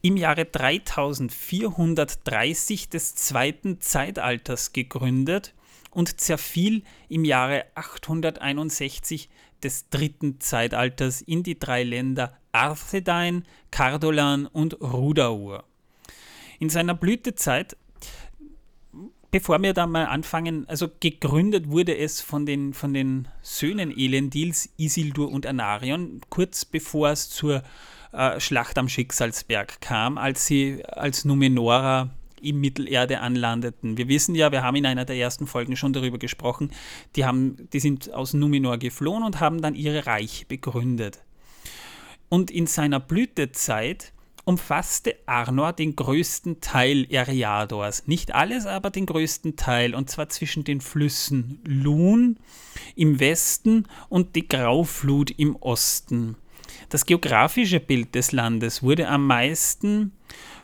im 0.00 0.16
Jahre 0.16 0.46
3430 0.46 2.88
des 2.88 3.16
zweiten 3.16 3.80
Zeitalters 3.80 4.72
gegründet 4.72 5.54
und 5.90 6.20
zerfiel 6.20 6.84
im 7.08 7.24
Jahre 7.24 7.64
861 7.74 9.28
des 9.62 9.88
dritten 9.90 10.40
Zeitalters 10.40 11.20
in 11.20 11.42
die 11.42 11.58
drei 11.58 11.82
Länder 11.82 12.38
Arthedain, 12.52 13.44
Cardolan 13.70 14.46
und 14.46 14.80
Rudaur. 14.80 15.64
In 16.60 16.70
seiner 16.70 16.94
Blütezeit 16.94 17.76
bevor 19.30 19.60
wir 19.62 19.74
da 19.74 19.86
mal 19.86 20.06
anfangen, 20.06 20.68
also 20.68 20.88
gegründet 21.00 21.68
wurde 21.68 21.96
es 21.96 22.20
von 22.20 22.46
den, 22.46 22.72
von 22.72 22.94
den 22.94 23.28
Söhnen 23.42 23.96
Elendils, 23.96 24.70
Isildur 24.76 25.30
und 25.30 25.46
Anarion, 25.46 26.20
kurz 26.30 26.64
bevor 26.64 27.10
es 27.10 27.28
zur 27.28 27.62
äh, 28.12 28.40
Schlacht 28.40 28.78
am 28.78 28.88
Schicksalsberg 28.88 29.80
kam, 29.80 30.18
als 30.18 30.46
sie 30.46 30.84
als 30.84 31.24
Numenorer 31.24 32.10
im 32.40 32.60
Mittelerde 32.60 33.20
anlandeten. 33.20 33.96
Wir 33.98 34.08
wissen 34.08 34.34
ja, 34.34 34.52
wir 34.52 34.62
haben 34.62 34.76
in 34.76 34.86
einer 34.86 35.04
der 35.04 35.16
ersten 35.16 35.46
Folgen 35.46 35.76
schon 35.76 35.92
darüber 35.92 36.18
gesprochen, 36.18 36.70
die, 37.16 37.24
haben, 37.24 37.68
die 37.72 37.80
sind 37.80 38.14
aus 38.14 38.32
Numenor 38.32 38.78
geflohen 38.78 39.24
und 39.24 39.40
haben 39.40 39.60
dann 39.60 39.74
ihre 39.74 40.06
Reich 40.06 40.46
begründet. 40.46 41.18
Und 42.28 42.50
in 42.50 42.66
seiner 42.66 43.00
Blütezeit 43.00 44.12
umfasste 44.48 45.14
Arnor 45.26 45.74
den 45.74 45.94
größten 45.94 46.62
Teil 46.62 47.06
Eriadors. 47.10 48.06
Nicht 48.06 48.34
alles, 48.34 48.64
aber 48.64 48.88
den 48.88 49.04
größten 49.04 49.56
Teil, 49.56 49.94
und 49.94 50.08
zwar 50.08 50.30
zwischen 50.30 50.64
den 50.64 50.80
Flüssen 50.80 51.60
Lun 51.66 52.38
im 52.96 53.20
Westen 53.20 53.84
und 54.08 54.36
die 54.36 54.48
Grauflut 54.48 55.30
im 55.32 55.54
Osten. 55.56 56.36
Das 56.88 57.04
geografische 57.04 57.78
Bild 57.78 58.14
des 58.14 58.32
Landes 58.32 58.82
wurde 58.82 59.08
am 59.08 59.26
meisten 59.26 60.12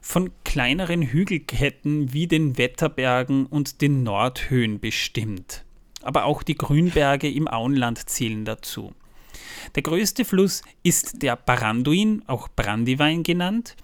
von 0.01 0.31
kleineren 0.45 1.03
Hügelketten 1.03 2.15
wie 2.15 2.27
den 2.27 2.57
Wetterbergen 2.57 3.45
und 3.45 3.83
den 3.83 4.03
Nordhöhen 4.03 4.81
bestimmt. 4.81 5.63
Aber 6.01 6.25
auch 6.25 6.43
die 6.43 6.57
Grünberge 6.57 7.31
im 7.31 7.49
Auenland 7.49 8.09
zählen 8.09 8.47
dazu. 8.47 8.95
Der 9.75 9.83
größte 9.83 10.25
Fluss 10.25 10.63
ist 10.83 11.23
der 11.23 11.37
Baranduin, 11.37 12.23
auch 12.27 12.49
Brandywein 12.49 13.23
genannt, 13.23 13.77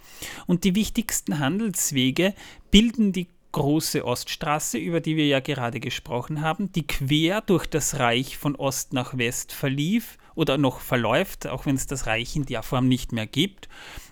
und 0.47 0.63
die 0.63 0.75
wichtigsten 0.75 1.39
Handelswege 1.39 2.33
bilden 2.69 3.11
die 3.11 3.27
große 3.51 4.05
Oststraße, 4.05 4.77
über 4.77 5.01
die 5.01 5.17
wir 5.17 5.27
ja 5.27 5.39
gerade 5.39 5.79
gesprochen 5.79 6.41
haben, 6.41 6.71
die 6.71 6.87
quer 6.87 7.41
durch 7.41 7.65
das 7.65 7.99
Reich 7.99 8.37
von 8.37 8.55
Ost 8.55 8.93
nach 8.93 9.17
West 9.17 9.51
verlief 9.51 10.17
oder 10.35 10.57
noch 10.57 10.79
verläuft, 10.79 11.47
auch 11.47 11.65
wenn 11.65 11.75
es 11.75 11.87
das 11.87 12.07
Reich 12.07 12.35
in 12.35 12.45
der 12.45 12.63
Form 12.63 12.87
nicht 12.87 13.11
mehr 13.11 13.27
gibt, 13.27 13.67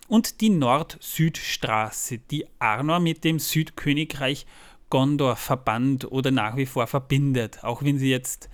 und 0.07 0.41
die 0.41 0.49
Nord-Süd-Straße, 0.49 2.17
die 2.17 2.45
Arnor 2.57 2.99
mit 2.99 3.23
dem 3.23 3.39
Südkönigreich 3.39 4.45
Gondor 4.89 5.35
verband 5.35 6.11
oder 6.11 6.31
nach 6.31 6.57
wie 6.57 6.65
vor 6.65 6.87
verbindet, 6.87 7.63
auch 7.63 7.83
wenn 7.83 7.99
sie 7.99 8.09
jetzt, 8.09 8.49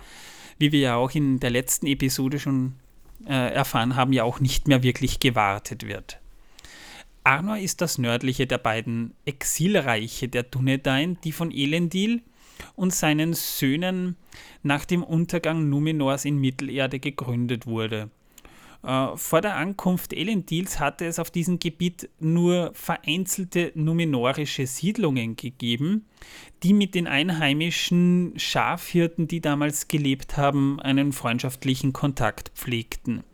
wie 0.58 0.70
wir 0.70 0.80
ja 0.80 0.96
auch 0.96 1.10
in 1.12 1.40
der 1.40 1.50
letzten 1.50 1.86
Episode 1.86 2.38
schon 2.38 2.74
äh, 3.26 3.52
erfahren 3.52 3.96
haben, 3.96 4.12
ja 4.12 4.24
auch 4.24 4.40
nicht 4.40 4.68
mehr 4.68 4.82
wirklich 4.82 5.20
gewartet 5.20 5.86
wird. 5.86 6.18
Arnor 7.24 7.58
ist 7.58 7.80
das 7.80 7.98
nördliche 7.98 8.46
der 8.46 8.58
beiden 8.58 9.14
Exilreiche 9.24 10.28
der 10.28 10.44
Dunedain, 10.44 11.18
die 11.24 11.32
von 11.32 11.50
Elendil 11.50 12.22
und 12.76 12.94
seinen 12.94 13.34
Söhnen 13.34 14.16
nach 14.62 14.84
dem 14.84 15.02
Untergang 15.02 15.68
Numenors 15.68 16.24
in 16.24 16.38
Mittelerde 16.38 17.00
gegründet 17.00 17.66
wurde. 17.66 18.10
Äh, 18.86 19.16
vor 19.16 19.40
der 19.40 19.56
Ankunft 19.56 20.12
Elendils 20.12 20.78
hatte 20.78 21.06
es 21.06 21.18
auf 21.18 21.30
diesem 21.30 21.58
Gebiet 21.58 22.08
nur 22.20 22.70
vereinzelte 22.74 23.72
numenorische 23.74 24.66
Siedlungen 24.66 25.34
gegeben, 25.34 26.06
die 26.62 26.72
mit 26.72 26.94
den 26.94 27.08
einheimischen 27.08 28.34
Schafhirten, 28.36 29.26
die 29.26 29.40
damals 29.40 29.88
gelebt 29.88 30.36
haben, 30.36 30.80
einen 30.80 31.12
freundschaftlichen 31.12 31.92
Kontakt 31.92 32.52
pflegten. 32.54 33.24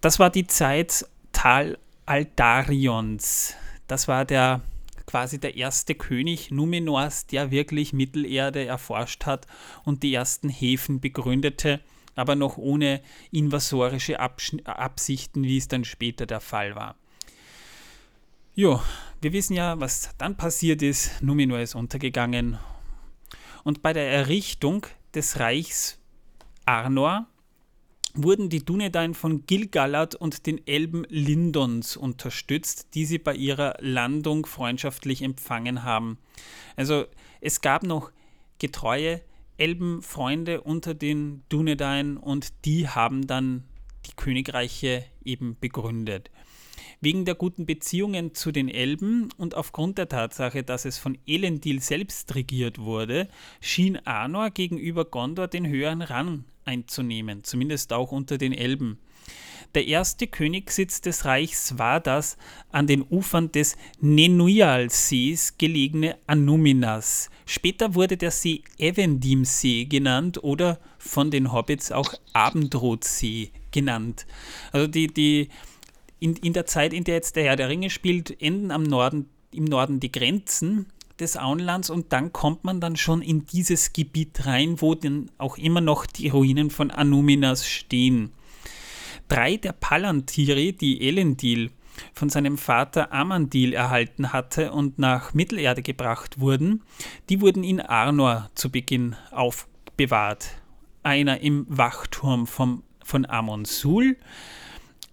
Das 0.00 0.18
war 0.18 0.30
die 0.30 0.46
Zeit 0.46 1.06
Tal 1.32 1.78
Aldarions. 2.06 3.54
Das 3.86 4.08
war 4.08 4.24
der 4.24 4.62
quasi 5.06 5.38
der 5.38 5.56
erste 5.56 5.94
König 5.94 6.50
Numenors, 6.50 7.26
der 7.26 7.50
wirklich 7.50 7.92
Mittelerde 7.92 8.64
erforscht 8.64 9.26
hat 9.26 9.46
und 9.84 10.02
die 10.02 10.14
ersten 10.14 10.48
Häfen 10.48 11.00
begründete, 11.00 11.80
aber 12.14 12.36
noch 12.36 12.56
ohne 12.56 13.00
invasorische 13.30 14.20
Absch 14.20 14.56
Absichten, 14.64 15.44
wie 15.44 15.58
es 15.58 15.68
dann 15.68 15.84
später 15.84 16.26
der 16.26 16.40
Fall 16.40 16.74
war. 16.74 16.96
Jo, 18.54 18.80
wir 19.20 19.32
wissen 19.32 19.54
ja, 19.54 19.80
was 19.80 20.10
dann 20.18 20.36
passiert 20.36 20.82
ist. 20.82 21.22
Numenor 21.22 21.58
ist 21.58 21.74
untergegangen. 21.74 22.58
Und 23.64 23.82
bei 23.82 23.92
der 23.92 24.10
Errichtung 24.10 24.86
des 25.14 25.40
Reichs 25.40 25.98
Arnor 26.66 27.26
wurden 28.14 28.48
die 28.48 28.64
Dunedain 28.64 29.14
von 29.14 29.44
Gilgalad 29.46 30.14
und 30.14 30.46
den 30.46 30.64
Elben 30.66 31.04
Lindons 31.08 31.96
unterstützt, 31.96 32.94
die 32.94 33.06
sie 33.06 33.18
bei 33.18 33.34
ihrer 33.34 33.76
Landung 33.80 34.46
freundschaftlich 34.46 35.22
empfangen 35.22 35.82
haben. 35.82 36.18
Also 36.76 37.06
es 37.40 37.60
gab 37.60 37.82
noch 37.82 38.12
getreue 38.58 39.20
Elbenfreunde 39.56 40.60
unter 40.60 40.94
den 40.94 41.42
Dunedain 41.48 42.16
und 42.16 42.64
die 42.64 42.88
haben 42.88 43.26
dann 43.26 43.64
die 44.06 44.12
Königreiche 44.16 45.04
eben 45.24 45.56
begründet. 45.58 46.30
Wegen 47.00 47.24
der 47.24 47.34
guten 47.34 47.66
Beziehungen 47.66 48.34
zu 48.34 48.50
den 48.50 48.68
Elben 48.68 49.28
und 49.36 49.54
aufgrund 49.54 49.98
der 49.98 50.08
Tatsache, 50.08 50.62
dass 50.62 50.84
es 50.84 50.98
von 50.98 51.18
Elendil 51.26 51.80
selbst 51.80 52.34
regiert 52.34 52.78
wurde, 52.78 53.28
schien 53.60 53.98
Arnor 54.04 54.50
gegenüber 54.50 55.04
Gondor 55.04 55.48
den 55.48 55.66
höheren 55.66 56.02
Rang 56.02 56.44
einzunehmen, 56.64 57.44
zumindest 57.44 57.92
auch 57.92 58.10
unter 58.12 58.38
den 58.38 58.52
Elben. 58.52 58.98
Der 59.74 59.88
erste 59.88 60.28
Königssitz 60.28 61.00
des 61.00 61.24
Reichs 61.24 61.78
war 61.78 61.98
das 61.98 62.36
an 62.70 62.86
den 62.86 63.04
Ufern 63.10 63.50
des 63.50 63.76
Nenuyal-Sees 64.00 65.58
gelegene 65.58 66.16
Anuminas. 66.28 67.28
Später 67.44 67.96
wurde 67.96 68.16
der 68.16 68.30
See 68.30 68.62
Evendim-See 68.78 69.86
genannt 69.86 70.44
oder 70.44 70.78
von 70.98 71.32
den 71.32 71.52
Hobbits 71.52 71.90
auch 71.90 72.14
Abendrotsee 72.32 73.50
genannt. 73.72 74.26
Also 74.70 74.86
die, 74.86 75.08
die, 75.08 75.48
in, 76.20 76.36
in 76.36 76.52
der 76.52 76.66
Zeit, 76.66 76.92
in 76.92 77.02
der 77.02 77.16
jetzt 77.16 77.34
der 77.34 77.42
Herr 77.42 77.56
der 77.56 77.68
Ringe 77.68 77.90
spielt, 77.90 78.40
enden 78.40 78.70
am 78.70 78.84
Norden, 78.84 79.28
im 79.50 79.64
Norden 79.64 79.98
die 79.98 80.12
Grenzen 80.12 80.86
des 81.18 81.36
Auenlands 81.36 81.90
und 81.90 82.12
dann 82.12 82.32
kommt 82.32 82.62
man 82.62 82.80
dann 82.80 82.96
schon 82.96 83.22
in 83.22 83.44
dieses 83.46 83.92
Gebiet 83.92 84.46
rein, 84.46 84.80
wo 84.80 84.94
dann 84.94 85.30
auch 85.36 85.58
immer 85.58 85.80
noch 85.80 86.06
die 86.06 86.28
Ruinen 86.28 86.70
von 86.70 86.92
Anuminas 86.92 87.66
stehen. 87.66 88.30
Drei 89.28 89.56
der 89.56 89.72
Palantiri, 89.72 90.72
die 90.72 91.06
Elendil 91.06 91.70
von 92.12 92.28
seinem 92.28 92.58
Vater 92.58 93.12
Amandil 93.12 93.72
erhalten 93.72 94.32
hatte 94.32 94.72
und 94.72 94.98
nach 94.98 95.34
Mittelerde 95.34 95.82
gebracht 95.82 96.40
wurden, 96.40 96.82
die 97.28 97.40
wurden 97.40 97.64
in 97.64 97.80
Arnor 97.80 98.50
zu 98.54 98.70
Beginn 98.70 99.16
aufbewahrt. 99.30 100.50
Einer 101.02 101.40
im 101.40 101.66
Wachturm 101.68 102.46
vom, 102.46 102.82
von 103.02 103.26
Amon-Sul, 103.26 104.16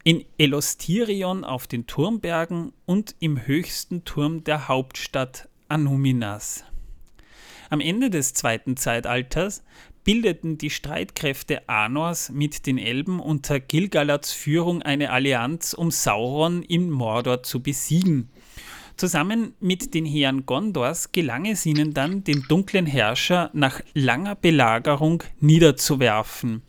in 0.03 0.25
Elostirion 0.37 1.43
auf 1.43 1.67
den 1.67 1.85
Turmbergen 1.85 2.73
und 2.85 3.15
im 3.19 3.45
höchsten 3.45 4.03
Turm 4.03 4.43
der 4.43 4.67
Hauptstadt 4.67 5.47
Anuminas. 5.67 6.65
Am 7.69 7.79
Ende 7.79 8.09
des 8.09 8.33
zweiten 8.33 8.75
Zeitalters 8.75 9.63
bildeten 10.03 10.57
die 10.57 10.69
Streitkräfte 10.69 11.67
Anors 11.69 12.29
mit 12.29 12.65
den 12.65 12.77
Elben 12.77 13.19
unter 13.19 13.59
Gilgalads 13.59 14.33
Führung 14.33 14.81
eine 14.81 15.11
Allianz, 15.11 15.73
um 15.73 15.91
Sauron 15.91 16.63
im 16.63 16.89
Mordor 16.89 17.43
zu 17.43 17.61
besiegen. 17.61 18.29
Zusammen 18.97 19.53
mit 19.59 19.93
den 19.93 20.05
Heeren 20.05 20.45
Gondors 20.45 21.11
gelang 21.11 21.45
es 21.45 21.65
ihnen 21.65 21.93
dann, 21.93 22.23
den 22.23 22.45
dunklen 22.47 22.85
Herrscher 22.85 23.49
nach 23.53 23.81
langer 23.93 24.35
Belagerung 24.35 25.23
niederzuwerfen. 25.39 26.61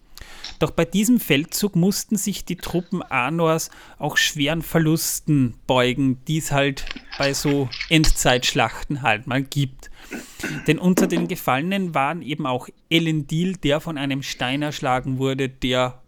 Doch 0.59 0.71
bei 0.71 0.85
diesem 0.85 1.19
Feldzug 1.19 1.75
mussten 1.75 2.17
sich 2.17 2.45
die 2.45 2.57
Truppen 2.57 3.03
Anors 3.03 3.71
auch 3.99 4.17
schweren 4.17 4.63
Verlusten 4.63 5.55
beugen, 5.67 6.25
die 6.29 6.39
es 6.39 6.53
halt 6.53 6.87
bei 7.19 7.35
so 7.35 7.69
Endzeitschlachten 7.89 9.03
halt 9.03 9.27
mal 9.27 9.43
gibt. 9.43 9.91
Denn 10.67 10.79
unter 10.79 11.07
den 11.07 11.29
Gefallenen 11.29 11.95
waren 11.95 12.23
eben 12.23 12.47
auch 12.47 12.69
Elendil, 12.91 13.57
der 13.57 13.81
von 13.81 13.99
einem 13.99 14.23
Stein 14.23 14.63
erschlagen 14.63 15.19
wurde, 15.19 15.49
der 15.49 16.03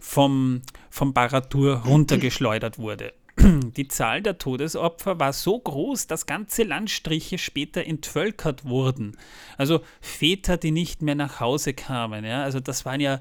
vom, 0.00 0.62
vom 0.90 1.12
Baratur 1.12 1.82
runtergeschleudert 1.86 2.78
wurde. 2.78 3.12
Die 3.38 3.88
Zahl 3.88 4.22
der 4.22 4.38
Todesopfer 4.38 5.18
war 5.18 5.32
so 5.32 5.58
groß, 5.58 6.06
dass 6.06 6.26
ganze 6.26 6.62
Landstriche 6.62 7.38
später 7.38 7.84
entvölkert 7.84 8.64
wurden. 8.64 9.16
Also 9.58 9.80
Väter, 10.00 10.56
die 10.56 10.70
nicht 10.70 11.02
mehr 11.02 11.16
nach 11.16 11.40
Hause 11.40 11.74
kamen. 11.74 12.24
Ja? 12.24 12.44
Also 12.44 12.60
das 12.60 12.84
waren 12.84 13.00
ja 13.00 13.20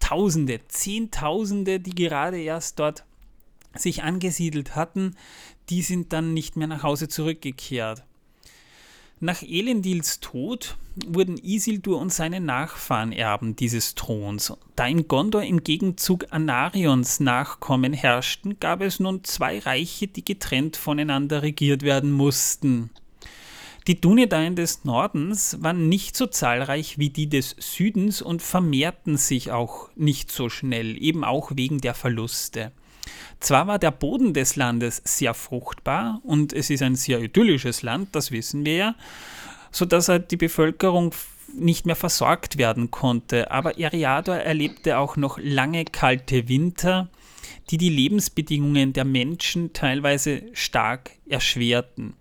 Tausende, 0.00 0.60
Zehntausende, 0.66 1.78
die 1.78 1.94
gerade 1.94 2.40
erst 2.40 2.78
dort 2.78 3.04
sich 3.74 4.02
angesiedelt 4.02 4.74
hatten, 4.74 5.14
die 5.68 5.82
sind 5.82 6.12
dann 6.12 6.32
nicht 6.32 6.56
mehr 6.56 6.66
nach 6.66 6.82
Hause 6.82 7.08
zurückgekehrt. 7.08 8.02
Nach 9.22 9.42
Elendils 9.42 10.20
Tod 10.20 10.78
wurden 11.06 11.36
Isildur 11.36 11.98
und 11.98 12.10
seine 12.10 12.40
Nachfahren 12.40 13.12
Erben 13.12 13.54
dieses 13.54 13.94
Throns. 13.94 14.54
Da 14.76 14.86
in 14.86 15.08
Gondor 15.08 15.42
im 15.42 15.62
Gegenzug 15.62 16.28
Anarions 16.30 17.20
Nachkommen 17.20 17.92
herrschten, 17.92 18.58
gab 18.60 18.80
es 18.80 18.98
nun 18.98 19.22
zwei 19.24 19.58
Reiche, 19.58 20.08
die 20.08 20.24
getrennt 20.24 20.78
voneinander 20.78 21.42
regiert 21.42 21.82
werden 21.82 22.10
mussten. 22.10 22.88
Die 23.86 24.00
Dunedain 24.00 24.56
des 24.56 24.84
Nordens 24.84 25.58
waren 25.60 25.90
nicht 25.90 26.16
so 26.16 26.26
zahlreich 26.26 26.96
wie 26.96 27.10
die 27.10 27.28
des 27.28 27.56
Südens 27.58 28.22
und 28.22 28.40
vermehrten 28.40 29.18
sich 29.18 29.52
auch 29.52 29.90
nicht 29.96 30.32
so 30.32 30.48
schnell, 30.48 30.96
eben 31.02 31.24
auch 31.24 31.52
wegen 31.54 31.82
der 31.82 31.92
Verluste. 31.92 32.72
Zwar 33.40 33.66
war 33.66 33.78
der 33.78 33.90
Boden 33.90 34.34
des 34.34 34.56
Landes 34.56 35.00
sehr 35.04 35.34
fruchtbar 35.34 36.20
und 36.22 36.52
es 36.52 36.70
ist 36.70 36.82
ein 36.82 36.94
sehr 36.94 37.20
idyllisches 37.20 37.82
Land, 37.82 38.14
das 38.14 38.30
wissen 38.30 38.64
wir 38.64 38.74
ja, 38.74 38.94
sodass 39.70 40.08
halt 40.08 40.30
die 40.30 40.36
Bevölkerung 40.36 41.14
nicht 41.54 41.86
mehr 41.86 41.96
versorgt 41.96 42.58
werden 42.58 42.90
konnte. 42.90 43.50
Aber 43.50 43.78
Eriador 43.78 44.36
erlebte 44.36 44.98
auch 44.98 45.16
noch 45.16 45.38
lange 45.38 45.84
kalte 45.84 46.48
Winter, 46.48 47.08
die 47.70 47.78
die 47.78 47.88
Lebensbedingungen 47.88 48.92
der 48.92 49.04
Menschen 49.04 49.72
teilweise 49.72 50.42
stark 50.52 51.12
erschwerten. 51.28 52.14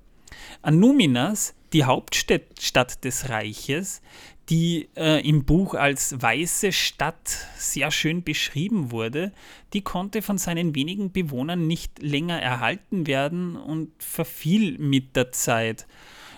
Anuminas, 0.62 1.54
die 1.74 1.84
Hauptstadt 1.84 3.04
des 3.04 3.30
Reiches, 3.30 4.02
die 4.50 4.90
äh, 4.96 5.28
im 5.28 5.46
Buch 5.46 5.76
als 5.76 6.22
weiße 6.22 6.72
Stadt 6.72 7.28
sehr 7.56 7.92
schön 7.92 8.24
beschrieben 8.24 8.92
wurde, 8.92 9.32
die 9.74 9.82
konnte 9.82 10.22
von 10.22 10.38
seinen 10.38 10.74
wenigen 10.74 11.12
Bewohnern 11.12 11.68
nicht 11.68 12.02
länger 12.02 12.42
erhalten 12.42 13.06
werden 13.06 13.56
und 13.56 13.92
verfiel 14.00 14.78
mit 14.80 15.16
der 15.16 15.32
Zeit. 15.32 15.86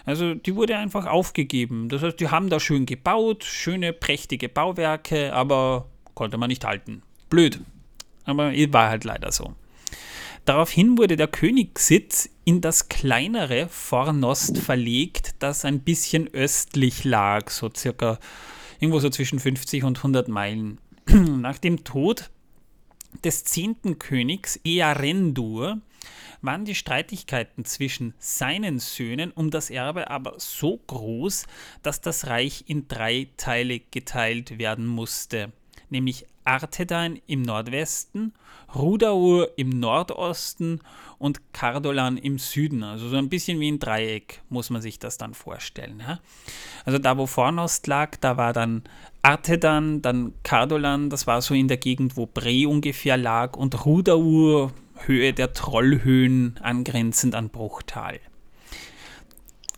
Also 0.05 0.33
die 0.33 0.55
wurde 0.55 0.77
einfach 0.77 1.05
aufgegeben. 1.05 1.87
Das 1.87 2.01
heißt, 2.01 2.19
die 2.19 2.29
haben 2.29 2.49
da 2.49 2.59
schön 2.59 2.85
gebaut, 2.85 3.43
schöne, 3.43 3.93
prächtige 3.93 4.49
Bauwerke, 4.49 5.33
aber 5.33 5.87
konnte 6.13 6.37
man 6.37 6.49
nicht 6.49 6.65
halten. 6.65 7.03
Blöd. 7.29 7.61
Aber 8.25 8.51
war 8.73 8.89
halt 8.89 9.03
leider 9.03 9.31
so. 9.31 9.55
Daraufhin 10.45 10.97
wurde 10.97 11.17
der 11.17 11.27
Königssitz 11.27 12.29
in 12.45 12.61
das 12.61 12.89
kleinere 12.89 13.67
Fornost 13.69 14.57
verlegt, 14.57 15.35
das 15.39 15.65
ein 15.65 15.81
bisschen 15.81 16.27
östlich 16.33 17.03
lag, 17.03 17.49
so 17.51 17.69
circa 17.75 18.19
irgendwo 18.79 18.99
so 18.99 19.09
zwischen 19.09 19.39
50 19.39 19.83
und 19.83 19.97
100 19.97 20.27
Meilen. 20.27 20.79
Nach 21.07 21.59
dem 21.59 21.83
Tod 21.83 22.31
des 23.23 23.43
zehnten 23.43 23.99
Königs 23.99 24.59
Earendur 24.63 25.79
waren 26.41 26.65
die 26.65 26.73
Streitigkeiten 26.73 27.65
zwischen 27.65 28.15
seinen 28.17 28.79
Söhnen 28.79 29.31
um 29.31 29.51
das 29.51 29.69
Erbe 29.69 30.09
aber 30.09 30.33
so 30.39 30.77
groß, 30.87 31.45
dass 31.83 32.01
das 32.01 32.25
Reich 32.25 32.63
in 32.67 32.87
drei 32.87 33.27
Teile 33.37 33.79
geteilt 33.79 34.57
werden 34.57 34.87
musste, 34.87 35.51
nämlich 35.89 36.25
Arthedain 36.43 37.21
im 37.27 37.41
Nordwesten, 37.41 38.33
Rudaur 38.73 39.49
im 39.57 39.69
Nordosten 39.69 40.81
und 41.17 41.53
Cardolan 41.53 42.17
im 42.17 42.39
Süden. 42.39 42.83
Also 42.83 43.09
so 43.09 43.17
ein 43.17 43.29
bisschen 43.29 43.59
wie 43.59 43.71
ein 43.71 43.79
Dreieck 43.79 44.41
muss 44.49 44.69
man 44.69 44.81
sich 44.81 44.99
das 44.99 45.17
dann 45.17 45.33
vorstellen. 45.33 45.99
Ja? 45.99 46.19
Also 46.85 46.97
da, 46.97 47.17
wo 47.17 47.27
Fornost 47.27 47.87
lag, 47.87 48.15
da 48.17 48.37
war 48.37 48.53
dann 48.53 48.83
Arthedan, 49.21 50.01
dann 50.01 50.33
Cardolan, 50.43 51.09
das 51.09 51.27
war 51.27 51.41
so 51.41 51.53
in 51.53 51.67
der 51.67 51.77
Gegend, 51.77 52.17
wo 52.17 52.25
Bre 52.25 52.67
ungefähr 52.67 53.17
lag 53.17 53.55
und 53.55 53.85
Rudaur 53.85 54.71
Höhe 55.05 55.33
der 55.33 55.53
Trollhöhen 55.53 56.59
angrenzend 56.61 57.35
an 57.35 57.49
Bruchtal. 57.49 58.19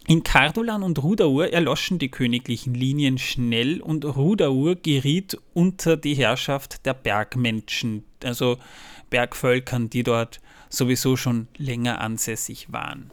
In 0.05 0.21
Cardolan 0.23 0.83
und 0.83 1.01
Rudaur 1.01 1.47
erloschen 1.47 1.97
die 1.97 2.11
königlichen 2.11 2.73
Linien 2.73 3.17
schnell 3.17 3.79
und 3.79 4.03
Rudaur 4.03 4.75
geriet 4.75 5.37
unter 5.53 5.95
die 5.95 6.15
Herrschaft 6.15 6.85
der 6.85 6.93
Bergmenschen, 6.93 8.03
also 8.21 8.57
Bergvölkern, 9.09 9.89
die 9.89 10.03
dort 10.03 10.41
sowieso 10.69 11.15
schon 11.15 11.47
länger 11.57 12.01
ansässig 12.01 12.73
waren. 12.73 13.11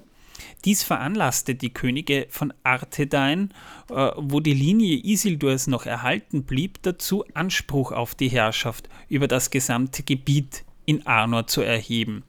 Dies 0.64 0.82
veranlasste 0.82 1.54
die 1.54 1.72
Könige 1.72 2.26
von 2.28 2.52
Arthedain, 2.64 3.50
äh, 3.88 4.10
wo 4.16 4.40
die 4.40 4.54
Linie 4.54 4.96
Isildurs 4.96 5.68
noch 5.68 5.86
erhalten 5.86 6.42
blieb, 6.42 6.82
dazu 6.82 7.24
Anspruch 7.34 7.92
auf 7.92 8.16
die 8.16 8.28
Herrschaft 8.28 8.88
über 9.08 9.28
das 9.28 9.50
gesamte 9.50 10.02
Gebiet 10.02 10.64
in 10.86 11.06
Arnor 11.06 11.46
zu 11.46 11.60
erheben. 11.60 12.24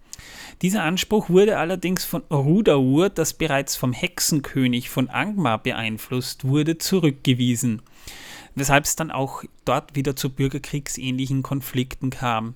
Dieser 0.61 0.83
Anspruch 0.83 1.29
wurde 1.29 1.57
allerdings 1.57 2.05
von 2.05 2.21
Rudaur, 2.29 3.09
das 3.09 3.33
bereits 3.33 3.75
vom 3.75 3.93
Hexenkönig 3.93 4.89
von 4.91 5.09
Angmar 5.09 5.57
beeinflusst 5.57 6.43
wurde, 6.43 6.77
zurückgewiesen, 6.77 7.81
weshalb 8.53 8.85
es 8.85 8.95
dann 8.95 9.09
auch 9.09 9.43
dort 9.65 9.95
wieder 9.95 10.15
zu 10.15 10.29
bürgerkriegsähnlichen 10.29 11.41
Konflikten 11.41 12.11
kam. 12.11 12.53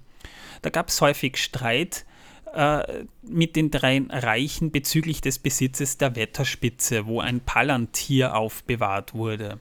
Da 0.62 0.70
gab 0.70 0.90
es 0.90 1.02
häufig 1.02 1.38
Streit 1.38 2.06
äh, 2.54 3.06
mit 3.24 3.56
den 3.56 3.72
drei 3.72 4.04
Reichen 4.10 4.70
bezüglich 4.70 5.22
des 5.22 5.40
Besitzes 5.40 5.98
der 5.98 6.16
Wetterspitze, 6.16 7.08
wo 7.08 7.22
ein 7.22 7.40
Palantir 7.40 8.36
aufbewahrt 8.36 9.16
wurde. 9.16 9.60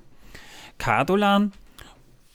Cardolan 0.77 1.53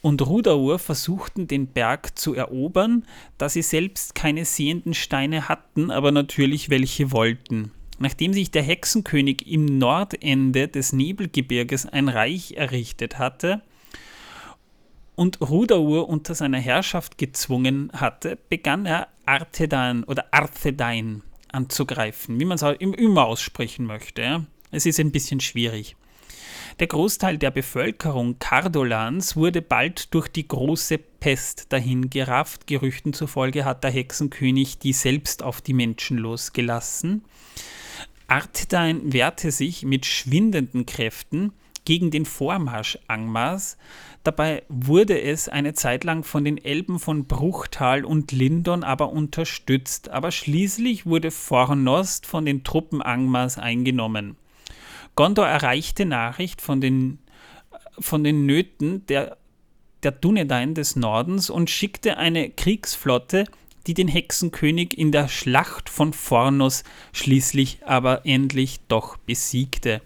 und 0.02 0.26
Rudaur 0.26 0.80
versuchten 0.80 1.48
den 1.48 1.68
Berg 1.68 2.18
zu 2.18 2.34
erobern, 2.34 3.06
da 3.38 3.50
sie 3.50 3.62
selbst 3.62 4.16
keine 4.16 4.46
sehenden 4.46 4.94
Steine 4.94 5.50
hatten, 5.50 5.92
aber 5.92 6.12
natürlich 6.12 6.70
welche 6.70 7.12
wollten. 7.12 7.72
Nachdem 8.00 8.32
sich 8.34 8.50
der 8.50 8.64
Hexenkönig 8.64 9.46
im 9.48 9.66
Nordende 9.66 10.70
des 10.70 10.94
Nebelgebirges 10.94 11.86
ein 11.86 12.08
Reich 12.08 12.54
errichtet 12.54 13.20
hatte 13.20 13.62
und 15.16 15.42
Rudaur 15.42 16.08
unter 16.08 16.34
seiner 16.34 16.60
Herrschaft 16.60 17.18
gezwungen 17.18 17.92
hatte, 17.94 18.38
begann 18.48 18.86
er 18.86 19.10
Arthedain 19.26 20.06
oder 20.06 20.34
Arthedain 20.34 21.24
anzugreifen, 21.52 22.40
wie 22.40 22.46
man 22.46 22.56
es 22.56 22.64
immer 22.80 23.26
aussprechen 23.26 23.86
möchte. 23.86 24.46
Es 24.72 24.86
ist 24.86 25.00
ein 25.00 25.12
bisschen 25.12 25.42
schwierig. 25.42 25.98
Der 26.80 26.88
Großteil 26.88 27.38
der 27.38 27.52
Bevölkerung 27.52 28.40
Cardolans 28.40 29.36
wurde 29.36 29.62
bald 29.62 30.14
durch 30.14 30.30
die 30.30 30.48
große 30.48 30.98
Pest 30.98 31.74
dahin 31.74 32.10
gerafft. 32.10 32.68
Gerüchten 32.68 33.12
zufolge 33.12 33.66
hat 33.66 33.84
der 33.84 33.92
Hexenkönig 33.92 34.80
die 34.80 34.94
selbst 34.94 35.44
auf 35.44 35.60
die 35.60 35.74
Menschen 35.74 36.18
losgelassen. 36.18 37.26
Arthedain 38.28 39.12
wehrte 39.12 39.52
sich 39.52 39.84
mit 39.84 40.06
schwindenden 40.06 40.86
Kräften 40.86 41.52
gegen 41.84 42.12
den 42.12 42.26
Vormarsch 42.26 42.98
Angmars. 43.08 43.78
Dabei 44.24 44.64
wurde 44.70 45.20
es 45.20 45.50
eine 45.50 45.74
Zeit 45.74 46.06
lang 46.06 46.24
von 46.24 46.46
den 46.46 46.58
Elben 46.58 47.00
von 47.00 47.26
Bruchtal 47.26 48.06
und 48.06 48.32
Lindon 48.32 48.86
aber 48.86 49.12
unterstützt, 49.12 50.08
aber 50.08 50.32
schließlich 50.32 51.06
wurde 51.06 51.32
Fornost 51.32 52.26
von 52.26 52.46
den 52.46 52.64
Truppen 52.64 53.02
Angmars 53.02 53.58
eingenommen. 53.58 54.38
Gondor 55.20 55.48
erreichte 55.48 56.06
Nachricht 56.06 56.62
von 56.62 56.80
den, 56.80 57.20
von 58.00 58.24
den 58.24 58.46
Nöten 58.46 59.06
der, 59.08 59.36
der 60.02 60.14
Dunedain 60.14 60.76
des 60.76 60.96
Nordens 60.96 61.50
und 61.50 61.70
schickte 61.70 62.16
eine 62.16 62.50
Kriegsflotte, 62.50 63.44
die 63.86 63.94
den 63.94 64.08
Hexenkönig 64.08 64.98
in 64.98 65.12
der 65.12 65.28
Schlacht 65.28 65.90
von 65.90 66.14
Fornos 66.14 66.86
schließlich 67.12 67.80
aber 67.86 68.26
endlich 68.26 68.80
doch 68.88 69.18
besiegte. 69.18 70.02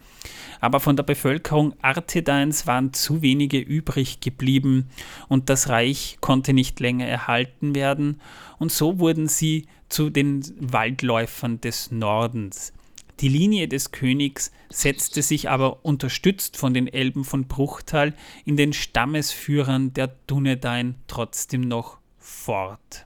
Aber 0.59 0.79
von 0.79 0.95
der 0.95 1.03
Bevölkerung 1.03 1.75
Arthedains 1.83 2.65
waren 2.65 2.91
zu 2.91 3.21
wenige 3.21 3.59
übrig 3.59 4.19
geblieben 4.19 4.89
und 5.27 5.47
das 5.47 5.69
Reich 5.69 6.17
konnte 6.21 6.53
nicht 6.53 6.79
länger 6.79 7.05
erhalten 7.05 7.75
werden 7.75 8.19
und 8.57 8.71
so 8.71 8.97
wurden 8.97 9.27
sie 9.27 9.67
zu 9.89 10.09
den 10.09 10.43
Waldläufern 10.59 11.61
des 11.61 11.91
Nordens. 11.91 12.73
Die 13.19 13.29
Linie 13.29 13.67
des 13.67 13.91
Königs 13.91 14.51
setzte 14.69 15.21
sich 15.21 15.49
aber 15.49 15.85
unterstützt 15.85 16.57
von 16.57 16.73
den 16.73 16.87
Elben 16.87 17.23
von 17.23 17.47
Bruchtal 17.47 18.13
in 18.45 18.57
den 18.57 18.73
Stammesführern 18.73 19.93
der 19.93 20.15
Dunedain 20.27 20.95
trotzdem 21.07 21.61
noch 21.61 21.99
fort. 22.17 23.05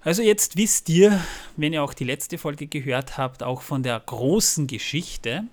Also 0.00 0.22
jetzt 0.22 0.56
wisst 0.56 0.88
ihr, 0.88 1.20
wenn 1.56 1.72
ihr 1.72 1.82
auch 1.82 1.94
die 1.94 2.04
letzte 2.04 2.38
Folge 2.38 2.66
gehört 2.66 3.18
habt, 3.18 3.42
auch 3.42 3.62
von 3.62 3.82
der 3.82 4.00
großen 4.00 4.66
Geschichte 4.66 5.44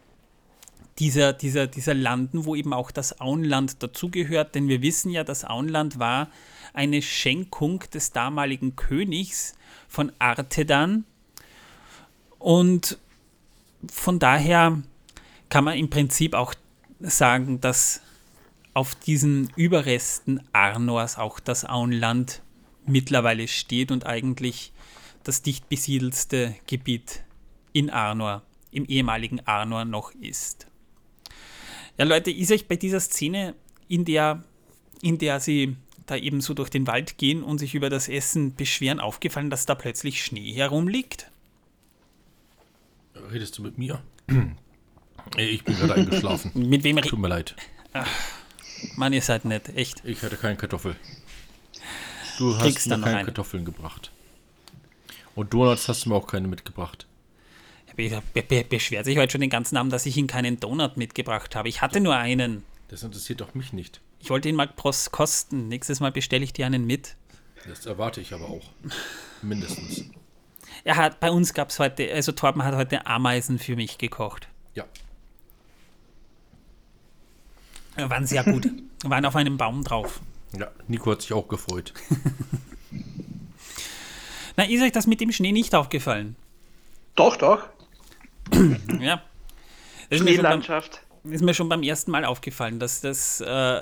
dieser, 0.99 1.33
dieser, 1.33 1.67
dieser 1.67 1.93
Landen, 1.93 2.45
wo 2.45 2.55
eben 2.55 2.73
auch 2.73 2.91
das 2.91 3.19
Auenland 3.19 3.83
dazugehört, 3.83 4.55
denn 4.55 4.67
wir 4.67 4.81
wissen 4.81 5.11
ja, 5.11 5.23
das 5.23 5.43
Auenland 5.43 5.99
war 5.99 6.29
eine 6.73 7.01
Schenkung 7.01 7.83
des 7.93 8.11
damaligen 8.11 8.75
Königs 8.75 9.55
von 9.87 10.11
Arthedan, 10.19 11.05
und 12.45 12.99
von 13.91 14.19
daher 14.19 14.79
kann 15.49 15.63
man 15.63 15.79
im 15.79 15.89
Prinzip 15.89 16.36
auch 16.36 16.53
sagen, 16.99 17.60
dass 17.60 18.01
auf 18.75 18.93
diesen 18.93 19.49
Überresten 19.55 20.47
Arnors 20.53 21.17
auch 21.17 21.39
das 21.39 21.65
Auenland 21.65 22.43
mittlerweile 22.86 23.47
steht 23.47 23.91
und 23.91 24.05
eigentlich 24.05 24.73
das 25.23 25.41
dicht 25.41 25.69
besiedelste 25.69 26.55
Gebiet 26.67 27.23
in 27.73 27.89
Arnor, 27.89 28.43
im 28.69 28.86
ehemaligen 28.86 29.39
Arnor 29.47 29.84
noch 29.84 30.12
ist. 30.12 30.67
Ja, 31.97 32.05
Leute, 32.05 32.29
ist 32.29 32.51
euch 32.51 32.67
bei 32.67 32.75
dieser 32.75 32.99
Szene, 32.99 33.55
in 33.88 34.05
der, 34.05 34.43
in 35.01 35.17
der 35.17 35.39
sie 35.39 35.77
da 36.05 36.15
eben 36.15 36.41
so 36.41 36.53
durch 36.53 36.69
den 36.69 36.86
Wald 36.86 37.17
gehen 37.17 37.41
und 37.41 37.58
sich 37.58 37.73
über 37.73 37.89
das 37.89 38.08
Essen 38.08 38.53
beschweren, 38.53 38.99
aufgefallen, 38.99 39.49
dass 39.49 39.65
da 39.65 39.73
plötzlich 39.73 40.23
Schnee 40.23 40.53
herumliegt? 40.53 41.31
Redest 43.32 43.58
du 43.58 43.63
mit 43.63 43.78
mir? 43.78 44.01
Ich 45.38 45.63
bin 45.63 45.75
gerade 45.75 45.95
eingeschlafen. 45.95 46.51
mit 46.69 46.84
wem 46.84 46.97
Tut 46.97 47.17
mir 47.17 47.28
leid. 47.30 47.56
Ach, 47.93 48.08
Mann, 48.95 49.12
ihr 49.12 49.23
seid 49.23 49.43
nett, 49.43 49.75
echt. 49.75 50.04
Ich 50.06 50.21
hatte 50.21 50.38
keine 50.38 50.56
Kartoffel. 50.56 50.95
Du 52.38 52.56
Kriegst 52.58 52.78
hast 52.78 52.88
mir 52.88 52.99
keine 53.01 53.17
eine. 53.17 53.25
Kartoffeln 53.25 53.65
gebracht. 53.65 54.12
Und 55.34 55.51
Donuts 55.54 55.88
hast 55.88 56.06
du 56.06 56.10
mir 56.10 56.15
auch 56.15 56.28
keine 56.28 56.47
mitgebracht. 56.47 57.08
Be 57.95 58.21
be 58.34 58.43
be 58.43 58.63
beschwert 58.65 59.06
sich 59.06 59.17
heute 59.17 59.32
schon 59.32 59.41
den 59.41 59.49
ganzen 59.49 59.78
Abend, 59.78 59.93
dass 59.93 60.06
ich 60.06 60.17
ihm 60.17 60.28
keinen 60.28 60.60
Donut 60.60 60.97
mitgebracht 60.97 61.56
habe. 61.56 61.69
Ich 61.69 61.82
hatte 61.82 62.01
nur 62.01 62.15
einen. 62.15 62.63
Das 62.89 63.04
interessiert 63.04 63.41
doch 63.41 63.54
mich 63.56 63.73
nicht. 63.73 64.01
Ich 64.19 64.30
wollte 64.30 64.49
ihn 64.49 64.56
mal 64.56 64.69
kosten. 65.12 65.69
Nächstes 65.69 66.01
Mal 66.01 66.12
bestelle 66.12 66.43
ich 66.43 66.54
dir 66.54 66.65
einen 66.65 66.86
mit. 66.86 67.15
Das 67.67 67.86
erwarte 67.86 68.21
ich 68.21 68.34
aber 68.34 68.45
auch. 68.49 68.69
Mindestens. 69.41 70.06
Er 70.85 70.95
hat, 70.97 71.19
bei 71.19 71.31
uns 71.31 71.55
gab 71.55 71.71
es 71.71 71.79
heute, 71.79 72.13
also 72.13 72.31
Torben 72.31 72.63
hat 72.63 72.75
heute 72.75 73.07
Ameisen 73.07 73.57
für 73.57 73.75
mich 73.75 73.97
gekocht. 73.97 74.47
Ja. 74.75 74.85
Waren 77.97 78.27
sehr 78.27 78.43
gut. 78.43 78.69
Waren 79.03 79.25
auf 79.25 79.35
einem 79.35 79.57
Baum 79.57 79.83
drauf. 79.83 80.21
Ja, 80.57 80.69
Nico 80.87 81.11
hat 81.11 81.23
sich 81.23 81.33
auch 81.33 81.47
gefreut. 81.47 81.91
Na, 84.57 84.65
ist 84.65 84.83
euch 84.83 84.91
das 84.91 85.07
mit 85.07 85.19
dem 85.21 85.31
Schnee 85.31 85.51
nicht 85.51 85.73
aufgefallen? 85.73 86.35
Doch, 87.15 87.35
doch. 87.35 87.67
Ja. 88.99 89.23
Das 90.09 90.19
ist 90.19 90.23
mir, 90.23 90.35
schon 90.35 90.43
beim, 90.43 90.61
Schneelandschaft. 90.61 91.01
ist 91.23 91.43
mir 91.43 91.55
schon 91.55 91.67
beim 91.67 91.81
ersten 91.81 92.11
Mal 92.11 92.25
aufgefallen, 92.25 92.79
dass 92.79 93.01
das 93.01 93.41
äh, 93.41 93.81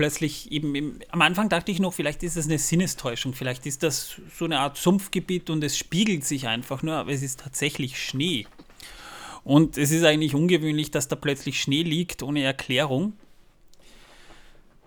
plötzlich 0.00 0.50
eben 0.50 0.74
im, 0.74 0.98
am 1.10 1.20
Anfang 1.20 1.50
dachte 1.50 1.70
ich 1.70 1.78
noch, 1.78 1.92
vielleicht 1.92 2.22
ist 2.22 2.38
das 2.38 2.46
eine 2.46 2.58
Sinnestäuschung, 2.58 3.34
vielleicht 3.34 3.66
ist 3.66 3.82
das 3.82 4.18
so 4.34 4.46
eine 4.46 4.60
Art 4.60 4.78
Sumpfgebiet 4.78 5.50
und 5.50 5.62
es 5.62 5.76
spiegelt 5.76 6.24
sich 6.24 6.48
einfach 6.48 6.82
nur, 6.82 6.94
aber 6.94 7.12
es 7.12 7.20
ist 7.20 7.40
tatsächlich 7.40 8.02
Schnee. 8.02 8.46
Und 9.44 9.76
es 9.76 9.90
ist 9.90 10.02
eigentlich 10.04 10.34
ungewöhnlich, 10.34 10.90
dass 10.90 11.08
da 11.08 11.16
plötzlich 11.16 11.60
Schnee 11.60 11.82
liegt 11.82 12.22
ohne 12.22 12.42
Erklärung. 12.42 13.12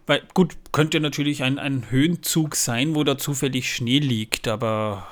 Weil, 0.07 0.23
gut, 0.33 0.57
könnte 0.71 0.99
natürlich 0.99 1.43
ein, 1.43 1.59
ein 1.59 1.91
Höhenzug 1.91 2.55
sein, 2.55 2.95
wo 2.95 3.03
da 3.03 3.15
zufällig 3.15 3.71
Schnee 3.71 3.99
liegt, 3.99 4.47
aber 4.47 5.07